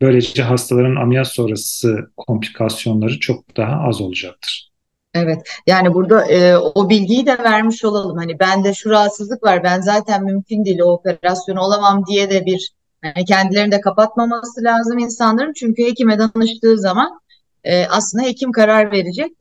Böylece 0.00 0.42
hastaların 0.42 0.96
ameliyat 0.96 1.28
sonrası 1.28 2.10
komplikasyonları 2.16 3.20
çok 3.20 3.56
daha 3.56 3.88
az 3.88 4.00
olacaktır. 4.00 4.70
Evet 5.14 5.38
yani 5.66 5.94
burada 5.94 6.26
e, 6.26 6.56
o 6.56 6.90
bilgiyi 6.90 7.26
de 7.26 7.38
vermiş 7.38 7.84
olalım. 7.84 8.18
Hani 8.18 8.38
bende 8.38 8.74
şu 8.74 8.90
rahatsızlık 8.90 9.42
var 9.42 9.64
ben 9.64 9.80
zaten 9.80 10.24
mümkün 10.24 10.64
değil 10.64 10.80
o 10.80 10.92
operasyonu 10.92 11.60
olamam 11.60 12.06
diye 12.06 12.30
de 12.30 12.46
bir 12.46 12.70
yani 13.04 13.24
kendilerini 13.24 13.72
de 13.72 13.80
kapatmaması 13.80 14.64
lazım 14.64 14.98
insanların. 14.98 15.52
Çünkü 15.52 15.84
hekime 15.84 16.18
danıştığı 16.18 16.78
zaman 16.78 17.20
e, 17.64 17.86
aslında 17.86 18.24
hekim 18.24 18.52
karar 18.52 18.92
verecek 18.92 19.32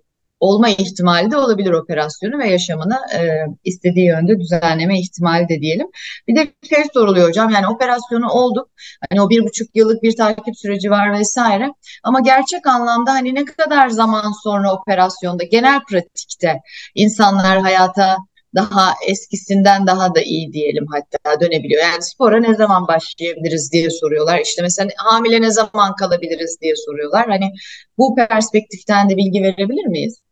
olma 0.44 0.70
ihtimali 0.70 1.32
de 1.32 1.38
olabilir 1.38 1.72
operasyonu 1.72 2.40
ve 2.40 2.50
yaşamını 2.50 3.00
e, 3.16 3.20
istediği 3.64 4.06
yönde 4.06 4.40
düzenleme 4.40 5.00
ihtimali 5.00 5.50
de 5.50 5.62
diyelim. 5.62 5.88
Bir 6.28 6.36
de 6.36 6.48
şey 6.70 6.84
soruluyor 6.94 7.28
hocam 7.28 7.50
yani 7.50 7.68
operasyonu 7.68 8.30
olduk 8.30 8.70
hani 9.10 9.22
o 9.22 9.30
bir 9.30 9.44
buçuk 9.44 9.76
yıllık 9.76 10.04
bir 10.04 10.16
takip 10.16 10.58
süreci 10.58 10.92
var 10.92 11.20
vesaire 11.20 11.68
ama 12.04 12.20
gerçek 12.20 12.68
anlamda 12.68 13.12
hani 13.12 13.36
ne 13.36 13.46
kadar 13.46 13.90
zaman 13.90 14.32
sonra 14.44 14.74
operasyonda 14.74 15.44
genel 15.44 15.80
pratikte 15.90 16.62
insanlar 16.96 17.60
hayata 17.60 18.18
daha 18.56 18.94
eskisinden 19.08 19.88
daha 19.88 20.16
da 20.16 20.22
iyi 20.22 20.54
diyelim 20.54 20.86
hatta 20.92 21.40
dönebiliyor. 21.42 21.84
Yani 21.84 22.04
spora 22.04 22.40
ne 22.40 22.56
zaman 22.56 22.88
başlayabiliriz 22.88 23.72
diye 23.72 23.90
soruyorlar. 23.90 24.40
İşte 24.40 24.62
mesela 24.62 24.90
hamile 24.98 25.42
ne 25.42 25.52
zaman 25.52 25.96
kalabiliriz 25.96 26.58
diye 26.62 26.74
soruyorlar. 26.76 27.28
Hani 27.30 27.52
bu 27.98 28.16
perspektiften 28.16 29.10
de 29.10 29.18
bilgi 29.18 29.42
verebilir 29.44 29.86
miyiz? 29.86 30.24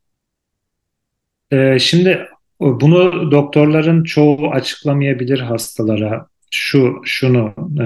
Ee, 1.52 1.80
şimdi 1.80 2.28
bunu 2.60 3.32
doktorların 3.32 4.04
çoğu 4.04 4.52
açıklamayabilir 4.52 5.40
hastalara. 5.40 6.28
Şu, 6.52 7.02
şunu, 7.06 7.54
e, 7.82 7.86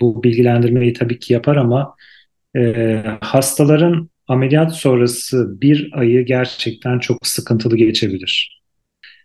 bu 0.00 0.22
bilgilendirmeyi 0.22 0.92
tabii 0.92 1.18
ki 1.18 1.32
yapar 1.32 1.56
ama 1.56 1.94
e, 2.56 2.94
hastaların 3.20 4.10
ameliyat 4.28 4.76
sonrası 4.76 5.60
bir 5.60 5.90
ayı 5.92 6.26
gerçekten 6.26 6.98
çok 6.98 7.26
sıkıntılı 7.26 7.76
geçebilir 7.76 8.62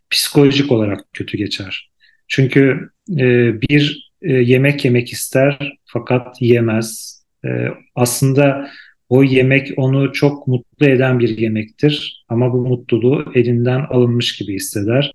psikolojik 0.10 0.72
olarak 0.72 1.14
kötü 1.14 1.38
geçer. 1.38 1.92
Çünkü 2.28 2.90
e, 3.12 3.62
bir 3.62 4.12
e, 4.22 4.34
yemek 4.34 4.86
yemek 4.86 5.14
ister 5.14 5.74
fakat 5.86 6.42
yemez. 6.42 7.18
E, 7.46 7.50
aslında 7.96 8.70
o 9.10 9.24
yemek 9.24 9.72
onu 9.78 10.14
çok 10.14 10.48
mutlu 10.48 10.86
eden 10.86 11.20
bir 11.20 11.38
yemektir 11.38 12.26
ama 12.30 12.54
bu 12.54 12.68
mutluluğu 12.68 13.26
elinden 13.36 13.86
alınmış 13.90 14.38
gibi 14.38 14.56
hisseder. 14.56 15.12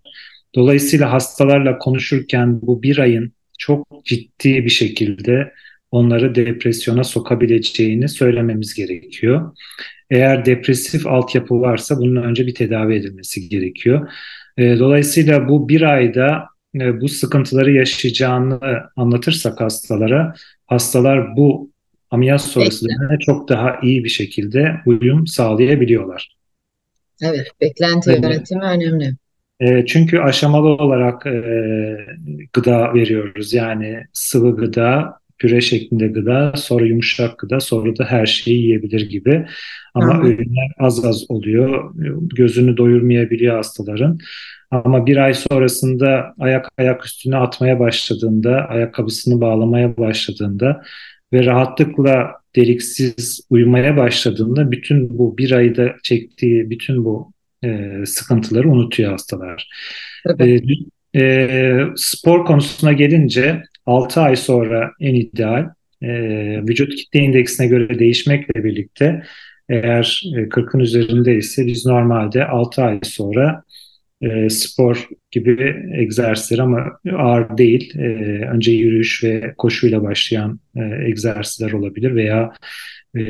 Dolayısıyla 0.55 1.12
hastalarla 1.12 1.78
konuşurken 1.78 2.62
bu 2.62 2.82
bir 2.82 2.99
ayın 2.99 3.32
çok 3.59 4.05
ciddi 4.05 4.64
bir 4.64 4.70
şekilde 4.70 5.53
onları 5.90 6.34
depresyona 6.34 7.05
sokabileceğini 7.05 8.09
söylememiz 8.09 8.74
gerekiyor. 8.74 9.57
Eğer 10.11 10.45
depresif 10.45 11.07
altyapı 11.07 11.61
varsa 11.61 11.99
bunun 11.99 12.22
önce 12.22 12.47
bir 12.47 12.55
tedavi 12.55 12.95
edilmesi 12.95 13.49
gerekiyor. 13.49 14.11
E, 14.59 14.78
dolayısıyla 14.78 15.49
bu 15.49 15.68
bir 15.68 15.82
ayda 15.82 16.45
e, 16.74 17.01
bu 17.01 17.09
sıkıntıları 17.09 17.72
yaşayacağını 17.72 18.61
anlatırsak 18.97 19.61
hastalara, 19.61 20.34
hastalar 20.66 21.36
bu 21.36 21.71
ameliyat 22.12 22.42
sonrası 22.42 22.86
çok 23.20 23.48
daha 23.48 23.78
iyi 23.82 24.04
bir 24.04 24.08
şekilde 24.08 24.76
uyum 24.86 25.26
sağlayabiliyorlar. 25.26 26.36
Evet, 27.22 27.46
beklenti 27.60 28.10
evet. 28.10 28.24
yönetimi 28.24 28.64
önemli. 28.64 29.14
E, 29.60 29.86
çünkü 29.86 30.18
aşamalı 30.18 30.68
olarak 30.68 31.26
e, 31.26 31.42
gıda 32.52 32.94
veriyoruz. 32.94 33.52
Yani 33.52 34.04
sıvı 34.12 34.56
gıda, 34.56 35.18
püre 35.38 35.60
şeklinde 35.60 36.06
gıda, 36.06 36.52
sonra 36.56 36.86
yumuşak 36.86 37.38
gıda, 37.38 37.60
sonra 37.60 37.96
da 37.96 38.04
her 38.04 38.26
şeyi 38.26 38.62
yiyebilir 38.62 39.08
gibi. 39.08 39.46
Ama 39.94 40.18
Hı. 40.18 40.26
öğünler 40.26 40.72
az 40.78 41.04
az 41.04 41.30
oluyor. 41.30 41.92
Gözünü 42.34 42.76
doyurmayabiliyor 42.76 43.56
hastaların. 43.56 44.18
Ama 44.70 45.06
bir 45.06 45.16
ay 45.16 45.34
sonrasında 45.34 46.34
ayak 46.38 46.68
ayak 46.78 47.06
üstüne 47.06 47.36
atmaya 47.36 47.80
başladığında, 47.80 48.66
ayakkabısını 48.68 49.40
bağlamaya 49.40 49.96
başladığında 49.96 50.82
ve 51.32 51.46
rahatlıkla 51.46 52.32
deliksiz 52.56 53.40
uyumaya 53.50 53.96
başladığında 53.96 54.72
bütün 54.72 55.18
bu 55.18 55.38
bir 55.38 55.52
ayda 55.52 55.94
çektiği 56.02 56.70
bütün 56.70 57.04
bu 57.04 57.32
e, 57.64 57.90
sıkıntıları 58.06 58.70
unutuyor 58.70 59.10
hastalar. 59.10 59.68
Evet. 60.26 60.64
E, 61.14 61.20
e, 61.20 61.78
spor 61.96 62.44
konusuna 62.44 62.92
gelince 62.92 63.62
6 63.86 64.20
ay 64.20 64.36
sonra 64.36 64.92
en 65.00 65.14
ideal 65.14 65.68
e, 66.02 66.08
vücut 66.68 66.94
kitle 66.94 67.20
indeksine 67.20 67.66
göre 67.66 67.98
değişmekle 67.98 68.64
birlikte 68.64 69.22
eğer 69.68 70.22
40'ın 70.50 70.80
e, 70.80 70.82
üzerindeyse 70.82 71.66
biz 71.66 71.86
normalde 71.86 72.44
6 72.46 72.82
ay 72.82 73.00
sonra 73.02 73.62
e, 74.22 74.50
spor 74.50 75.08
gibi 75.30 75.76
egzersizler 75.94 76.58
ama 76.58 76.98
ağır 77.16 77.58
değil. 77.58 77.98
E, 77.98 78.06
önce 78.54 78.72
yürüyüş 78.72 79.24
ve 79.24 79.54
koşuyla 79.58 80.02
başlayan 80.02 80.60
e, 80.76 80.80
egzersizler 81.08 81.72
olabilir 81.72 82.14
veya 82.14 82.52
e, 83.16 83.24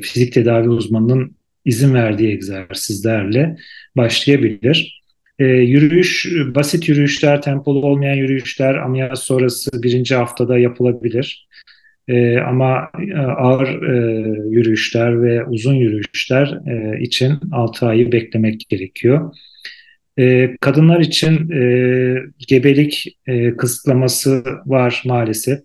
fizik 0.00 0.32
tedavi 0.32 0.68
uzmanının 0.68 1.36
izin 1.64 1.94
verdiği 1.94 2.32
egzersizlerle 2.32 3.56
başlayabilir. 3.96 5.02
E, 5.38 5.44
yürüyüş, 5.44 6.32
basit 6.54 6.88
yürüyüşler, 6.88 7.42
tempolu 7.42 7.86
olmayan 7.86 8.14
yürüyüşler 8.14 8.74
ameliyat 8.74 9.18
sonrası 9.18 9.82
birinci 9.82 10.14
haftada 10.14 10.58
yapılabilir. 10.58 11.48
E, 12.08 12.38
ama 12.38 12.90
e, 13.14 13.18
ağır 13.18 13.82
e, 13.82 13.96
yürüyüşler 14.50 15.22
ve 15.22 15.44
uzun 15.44 15.74
yürüyüşler 15.74 16.58
e, 16.66 17.02
için 17.02 17.32
6 17.52 17.86
ayı 17.86 18.12
beklemek 18.12 18.60
gerekiyor. 18.68 19.34
E, 20.18 20.56
kadınlar 20.60 21.00
için 21.00 21.50
e, 21.50 22.22
gebelik 22.38 23.18
e, 23.26 23.56
kısıtlaması 23.56 24.44
var 24.66 25.02
maalesef. 25.06 25.60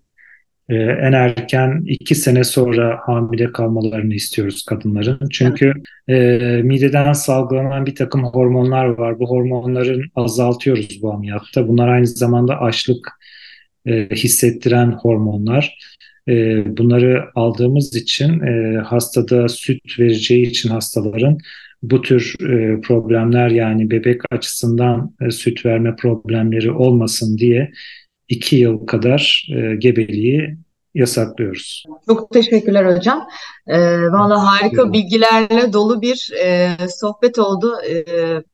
E, 0.70 0.76
en 0.76 1.14
erken 1.14 1.84
iki 1.86 2.16
sene 2.16 2.44
sonra 2.44 3.00
hamile 3.02 3.52
kalmalarını 3.52 4.14
istiyoruz 4.14 4.66
kadınların. 4.66 5.30
Çünkü 5.30 5.74
e, 6.08 6.38
mideden 6.64 7.14
salgılanan 7.14 7.86
bir 7.86 7.96
takım 7.96 8.24
hormonlar 8.24 8.86
var. 8.86 9.20
Bu 9.20 9.30
hormonların 9.30 10.04
azaltıyoruz 10.16 11.02
bu 11.02 11.14
ameliyatta. 11.14 11.68
Bunlar 11.68 11.88
aynı 11.88 12.08
zamanda 12.08 12.60
açlık 12.62 13.10
e, 13.86 14.10
hissettiren 14.16 14.92
hormonlar. 14.92 15.78
E, 16.28 16.34
bunları 16.78 17.24
aldığımız 17.36 17.96
için 17.96 18.40
e, 18.40 18.78
hastada 18.78 19.50
süt 19.50 20.00
vereceği 20.00 20.48
için 20.48 20.70
hastaların 20.70 21.38
bu 21.82 22.02
tür 22.02 22.36
e, 22.42 22.82
problemler 22.82 23.50
yani 23.50 23.92
bebek 23.92 24.22
açısından 24.32 25.16
e, 25.22 25.32
süt 25.32 25.66
verme 25.66 25.96
problemleri 25.96 26.72
olmasın 26.72 27.38
diye 27.38 27.72
iki 28.30 28.56
yıl 28.56 28.86
kadar 28.86 29.48
e, 29.56 29.76
gebeliği 29.76 30.58
yasaklıyoruz. 30.94 31.84
Çok 32.08 32.32
teşekkürler 32.32 32.96
hocam. 32.96 33.28
Ee, 33.68 34.02
Valla 34.12 34.46
harika 34.46 34.94
bilgilerle 34.94 35.74
dolu 35.74 36.02
bir 36.02 36.32
e, 36.44 36.78
sohbet 36.90 37.40
oldu. 37.40 37.74
E, 37.90 38.04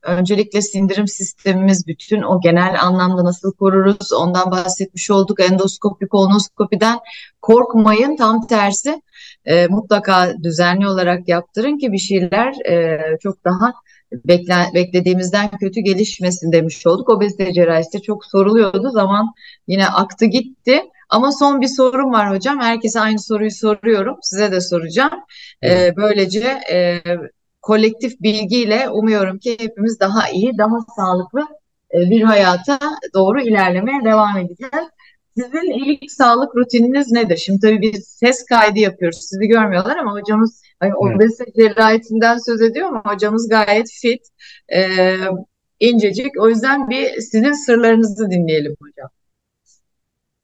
öncelikle 0.03 0.61
sindirim 0.61 1.07
sistemimiz 1.07 1.87
bütün 1.87 2.21
o 2.21 2.41
genel 2.41 2.81
anlamda 2.81 3.23
nasıl 3.23 3.53
koruruz 3.53 4.13
ondan 4.13 4.51
bahsetmiş 4.51 5.11
olduk. 5.11 5.39
Endoskopi, 5.39 6.07
kolonoskopiden 6.07 6.99
korkmayın 7.41 8.15
tam 8.15 8.47
tersi 8.47 9.01
e, 9.47 9.67
mutlaka 9.67 10.33
düzenli 10.43 10.87
olarak 10.87 11.27
yaptırın 11.27 11.77
ki 11.77 11.91
bir 11.91 11.97
şeyler 11.97 12.69
e, 12.69 12.99
çok 13.23 13.45
daha 13.45 13.73
bekle, 14.11 14.55
beklediğimizden 14.73 15.49
kötü 15.49 15.81
gelişmesin 15.81 16.51
demiş 16.51 16.87
olduk. 16.87 17.09
Obezite 17.09 17.53
cerrahisi 17.53 18.01
çok 18.01 18.25
soruluyordu. 18.25 18.89
Zaman 18.89 19.33
yine 19.67 19.87
aktı 19.87 20.25
gitti. 20.25 20.81
Ama 21.09 21.31
son 21.31 21.61
bir 21.61 21.67
sorum 21.67 22.11
var 22.11 22.31
hocam. 22.31 22.59
Herkese 22.59 22.99
aynı 22.99 23.19
soruyu 23.19 23.51
soruyorum. 23.51 24.17
Size 24.21 24.51
de 24.51 24.61
soracağım. 24.61 25.19
Ee, 25.63 25.93
böylece 25.95 26.59
e, 26.71 27.01
kolektif 27.61 28.21
bilgiyle 28.21 28.89
umuyorum 28.89 29.39
ki 29.39 29.57
hepimiz 29.59 29.99
daha 29.99 30.29
iyi, 30.29 30.57
daha 30.57 30.75
sağlıklı 30.95 31.41
e, 31.93 31.97
bir 31.99 32.21
hayata 32.21 32.79
doğru 33.13 33.41
ilerlemeye 33.41 34.05
devam 34.05 34.37
edeceğiz. 34.37 34.87
Sizin 35.37 35.71
ilk 35.85 36.11
sağlık 36.11 36.55
rutininiz 36.55 37.11
nedir? 37.11 37.37
Şimdi 37.37 37.59
tabii 37.59 37.81
biz 37.81 38.07
ses 38.07 38.45
kaydı 38.45 38.79
yapıyoruz. 38.79 39.19
Sizi 39.29 39.47
görmüyorlar 39.47 39.97
ama 39.97 40.13
hocamız 40.13 40.61
hani 40.79 40.91
evet. 41.05 41.15
obezite 41.15 41.45
cerrahisinden 41.55 42.37
söz 42.37 42.61
ediyor 42.61 42.87
ama 42.87 43.03
hocamız 43.05 43.49
gayet 43.49 43.87
fit, 44.01 44.21
e, 44.75 44.87
incecik. 45.79 46.41
O 46.41 46.49
yüzden 46.49 46.89
bir 46.89 47.21
sizin 47.21 47.51
sırlarınızı 47.51 48.29
dinleyelim 48.29 48.75
hocam. 48.81 49.09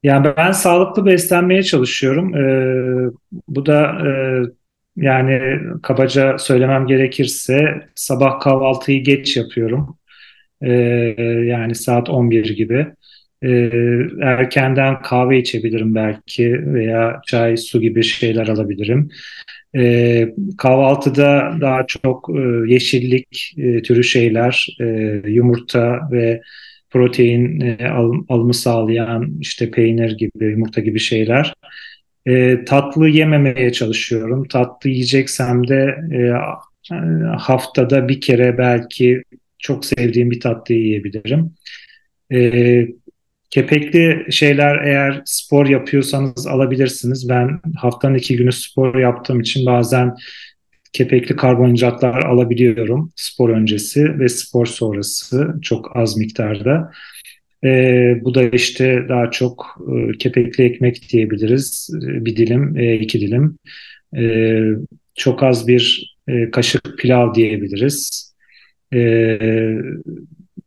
Yani 0.03 0.27
ben 0.37 0.51
sağlıklı 0.51 1.05
beslenmeye 1.05 1.63
çalışıyorum. 1.63 2.35
Ee, 2.35 3.11
bu 3.47 3.65
da 3.65 3.81
e, 4.07 4.11
yani 4.95 5.59
kabaca 5.83 6.37
söylemem 6.37 6.87
gerekirse 6.87 7.87
sabah 7.95 8.39
kahvaltıyı 8.39 9.03
geç 9.03 9.37
yapıyorum. 9.37 9.97
Ee, 10.61 10.71
yani 11.47 11.75
saat 11.75 12.09
11 12.09 12.55
gibi. 12.55 12.87
Ee, 13.43 13.69
erkenden 14.21 15.01
kahve 15.01 15.37
içebilirim 15.39 15.95
belki 15.95 16.73
veya 16.73 17.21
çay, 17.27 17.57
su 17.57 17.81
gibi 17.81 18.03
şeyler 18.03 18.47
alabilirim. 18.47 19.09
Ee, 19.75 20.29
kahvaltıda 20.57 21.57
daha 21.61 21.87
çok 21.87 22.29
e, 22.37 22.73
yeşillik 22.73 23.53
e, 23.57 23.81
türü 23.81 24.03
şeyler, 24.03 24.67
e, 24.81 24.85
yumurta 25.27 25.99
ve 26.11 26.41
protein 26.89 27.59
e, 27.59 27.89
al, 27.89 28.13
alımı 28.29 28.53
sağlayan 28.53 29.37
işte 29.39 29.71
peynir 29.71 30.17
gibi, 30.17 30.45
yumurta 30.45 30.81
gibi 30.81 30.99
şeyler. 30.99 31.53
E, 32.25 32.65
tatlı 32.65 33.09
yememeye 33.09 33.71
çalışıyorum. 33.71 34.47
Tatlı 34.47 34.89
yiyeceksem 34.89 35.67
de 35.67 35.95
e, 36.13 36.19
haftada 37.37 38.07
bir 38.09 38.21
kere 38.21 38.57
belki 38.57 39.23
çok 39.59 39.85
sevdiğim 39.85 40.31
bir 40.31 40.39
tatlı 40.39 40.73
yiyebilirim. 40.73 41.51
E, 42.33 42.87
kepekli 43.53 44.25
şeyler 44.29 44.75
eğer 44.75 45.21
spor 45.25 45.65
yapıyorsanız 45.67 46.47
alabilirsiniz. 46.47 47.29
Ben 47.29 47.59
haftanın 47.75 48.15
iki 48.15 48.37
günü 48.37 48.51
spor 48.51 48.95
yaptığım 48.95 49.39
için 49.39 49.65
bazen 49.65 50.15
kepekli 50.93 51.35
karbonhidratlar 51.35 52.23
alabiliyorum 52.23 53.11
spor 53.15 53.49
öncesi 53.49 54.19
ve 54.19 54.29
spor 54.29 54.65
sonrası 54.65 55.55
çok 55.61 55.97
az 55.97 56.17
miktarda. 56.17 56.91
E, 57.63 57.69
bu 58.23 58.33
da 58.33 58.43
işte 58.43 59.05
daha 59.09 59.31
çok 59.31 59.77
e, 59.95 60.17
kepekli 60.17 60.63
ekmek 60.63 61.09
diyebiliriz. 61.09 61.89
E, 62.03 62.25
bir 62.25 62.35
dilim, 62.35 62.77
e, 62.77 62.95
iki 62.95 63.21
dilim. 63.21 63.57
E, 64.17 64.61
çok 65.15 65.43
az 65.43 65.67
bir 65.67 66.15
e, 66.27 66.51
kaşık 66.51 66.99
pilav 66.99 67.33
diyebiliriz. 67.33 68.33
E, 68.93 68.99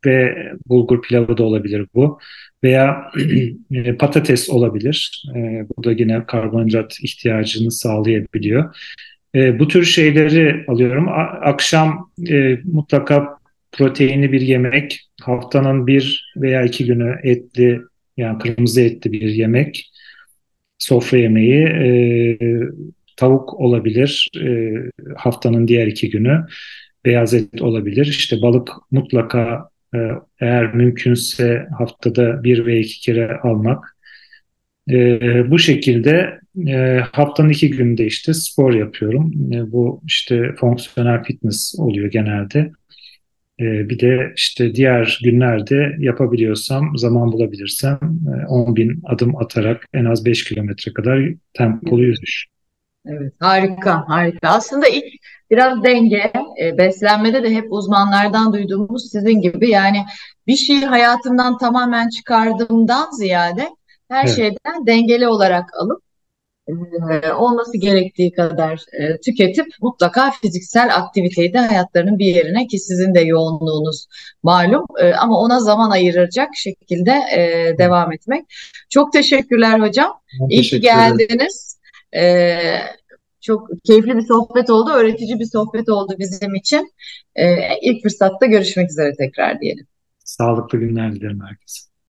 ve 0.07 0.37
bulgur 0.67 1.03
pilavı 1.03 1.37
da 1.37 1.45
olabilir 1.45 1.87
bu. 1.95 2.19
Veya 2.65 3.11
e, 3.71 3.97
patates 3.97 4.51
olabilir. 4.51 5.25
E, 5.37 5.67
bu 5.77 5.85
da 5.85 5.93
yine 5.93 6.27
karbonhidrat 6.27 6.97
ihtiyacını 7.03 7.71
sağlayabiliyor. 7.71 8.77
E, 9.35 9.59
bu 9.59 9.69
tür 9.69 9.85
şeyleri 9.85 10.65
alıyorum. 10.69 11.09
Akşam 11.43 12.11
e, 12.29 12.59
mutlaka 12.65 13.39
proteinli 13.73 14.33
bir 14.33 14.41
yemek, 14.41 15.09
haftanın 15.23 15.87
bir 15.87 16.33
veya 16.37 16.63
iki 16.63 16.85
günü 16.85 17.19
etli, 17.23 17.81
yani 18.17 18.39
kırmızı 18.39 18.81
etli 18.81 19.13
bir 19.13 19.29
yemek, 19.29 19.91
sofra 20.79 21.19
yemeği, 21.19 22.39
tavuk 23.17 23.55
olabilir 23.61 24.31
haftanın 25.17 25.69
diğer 25.69 25.87
iki 25.87 26.11
günü, 26.11 26.47
beyaz 27.05 27.35
et 27.35 27.63
olabilir. 27.63 28.07
İşte 28.07 28.43
balık 28.43 28.71
mutlaka 28.91 29.71
eğer 30.41 30.75
mümkünse 30.75 31.67
haftada 31.79 32.45
bir 32.45 32.67
ve 32.67 32.81
iki 32.81 33.01
kere 33.01 33.37
almak. 33.37 33.97
E, 34.91 35.51
bu 35.51 35.59
şekilde 35.59 36.41
e, 36.67 37.01
haftanın 37.13 37.49
iki 37.49 37.71
günde 37.71 38.07
işte 38.07 38.35
spor 38.35 38.75
yapıyorum. 38.75 39.53
E, 39.53 39.73
bu 39.73 40.03
işte 40.07 40.55
fonksiyonel 40.61 41.23
fitness 41.25 41.75
oluyor 41.79 42.11
genelde. 42.11 42.73
E, 43.61 43.65
bir 43.89 44.01
de 44.01 44.33
işte 44.37 44.75
diğer 44.75 45.21
günlerde 45.25 45.97
yapabiliyorsam, 45.99 46.99
zaman 46.99 47.33
bulabilirsem 47.33 47.99
e, 48.03 48.47
10 48.47 48.77
bin 48.77 49.03
adım 49.05 49.37
atarak 49.37 49.87
en 49.95 50.05
az 50.05 50.25
5 50.25 50.45
kilometre 50.45 50.93
kadar 50.93 51.21
tempolu 51.55 52.03
yürüyüş. 52.03 52.47
Evet, 53.07 53.33
harika, 53.41 54.09
harika. 54.09 54.49
Aslında 54.49 54.89
ilk 54.89 55.05
biraz 55.51 55.85
denge, 55.85 56.33
e, 56.63 56.79
beslenmede 56.79 57.43
de 57.43 57.51
hep 57.51 57.73
uzmanlardan 57.73 58.53
duyduğumuz 58.53 59.11
sizin 59.11 59.41
gibi 59.41 59.71
yani 59.71 60.05
bir 60.47 60.57
şeyi 60.57 60.87
hayatımdan 60.87 61.59
tamamen 61.59 62.09
çıkardığımdan 62.09 63.11
ziyade 63.11 63.69
her 64.09 64.25
evet. 64.25 64.37
şeyden 64.37 64.87
dengeli 64.87 65.29
olarak 65.29 65.71
alıp 65.81 66.03
e, 66.69 67.33
olması 67.33 67.79
gerektiği 67.79 68.33
kadar 68.33 68.85
e, 68.93 69.21
tüketip 69.21 69.67
mutlaka 69.81 70.31
fiziksel 70.31 70.97
aktiviteyi 70.97 71.53
de 71.53 71.59
hayatlarının 71.59 72.19
bir 72.19 72.27
yerine 72.27 72.67
ki 72.67 72.79
sizin 72.79 73.15
de 73.15 73.21
yoğunluğunuz 73.21 74.07
malum 74.43 74.85
e, 75.01 75.13
ama 75.13 75.39
ona 75.39 75.61
zaman 75.61 75.91
ayıracak 75.91 76.49
şekilde 76.57 77.13
e, 77.37 77.75
devam 77.79 78.13
etmek. 78.13 78.45
Çok 78.91 79.13
teşekkürler 79.13 79.81
hocam. 79.81 80.21
Ben 80.41 80.49
İyi 80.49 80.63
ki 80.63 80.81
geldiniz. 80.81 81.79
E, 82.17 82.23
çok 83.47 83.69
keyifli 83.85 84.17
bir 84.17 84.27
sohbet 84.27 84.71
oldu, 84.71 84.91
öğretici 84.91 85.39
bir 85.39 85.45
sohbet 85.45 85.89
oldu 85.89 86.15
bizim 86.19 86.55
için. 86.55 86.93
E, 87.35 87.47
ilk 87.83 88.03
fırsatta 88.03 88.47
görüşmek 88.47 88.91
üzere 88.91 89.15
tekrar 89.19 89.61
diyelim. 89.61 89.87
Sağlıklı 90.25 90.79
günler 90.79 91.15
dilerim 91.15 91.41
herkese. 91.41 91.86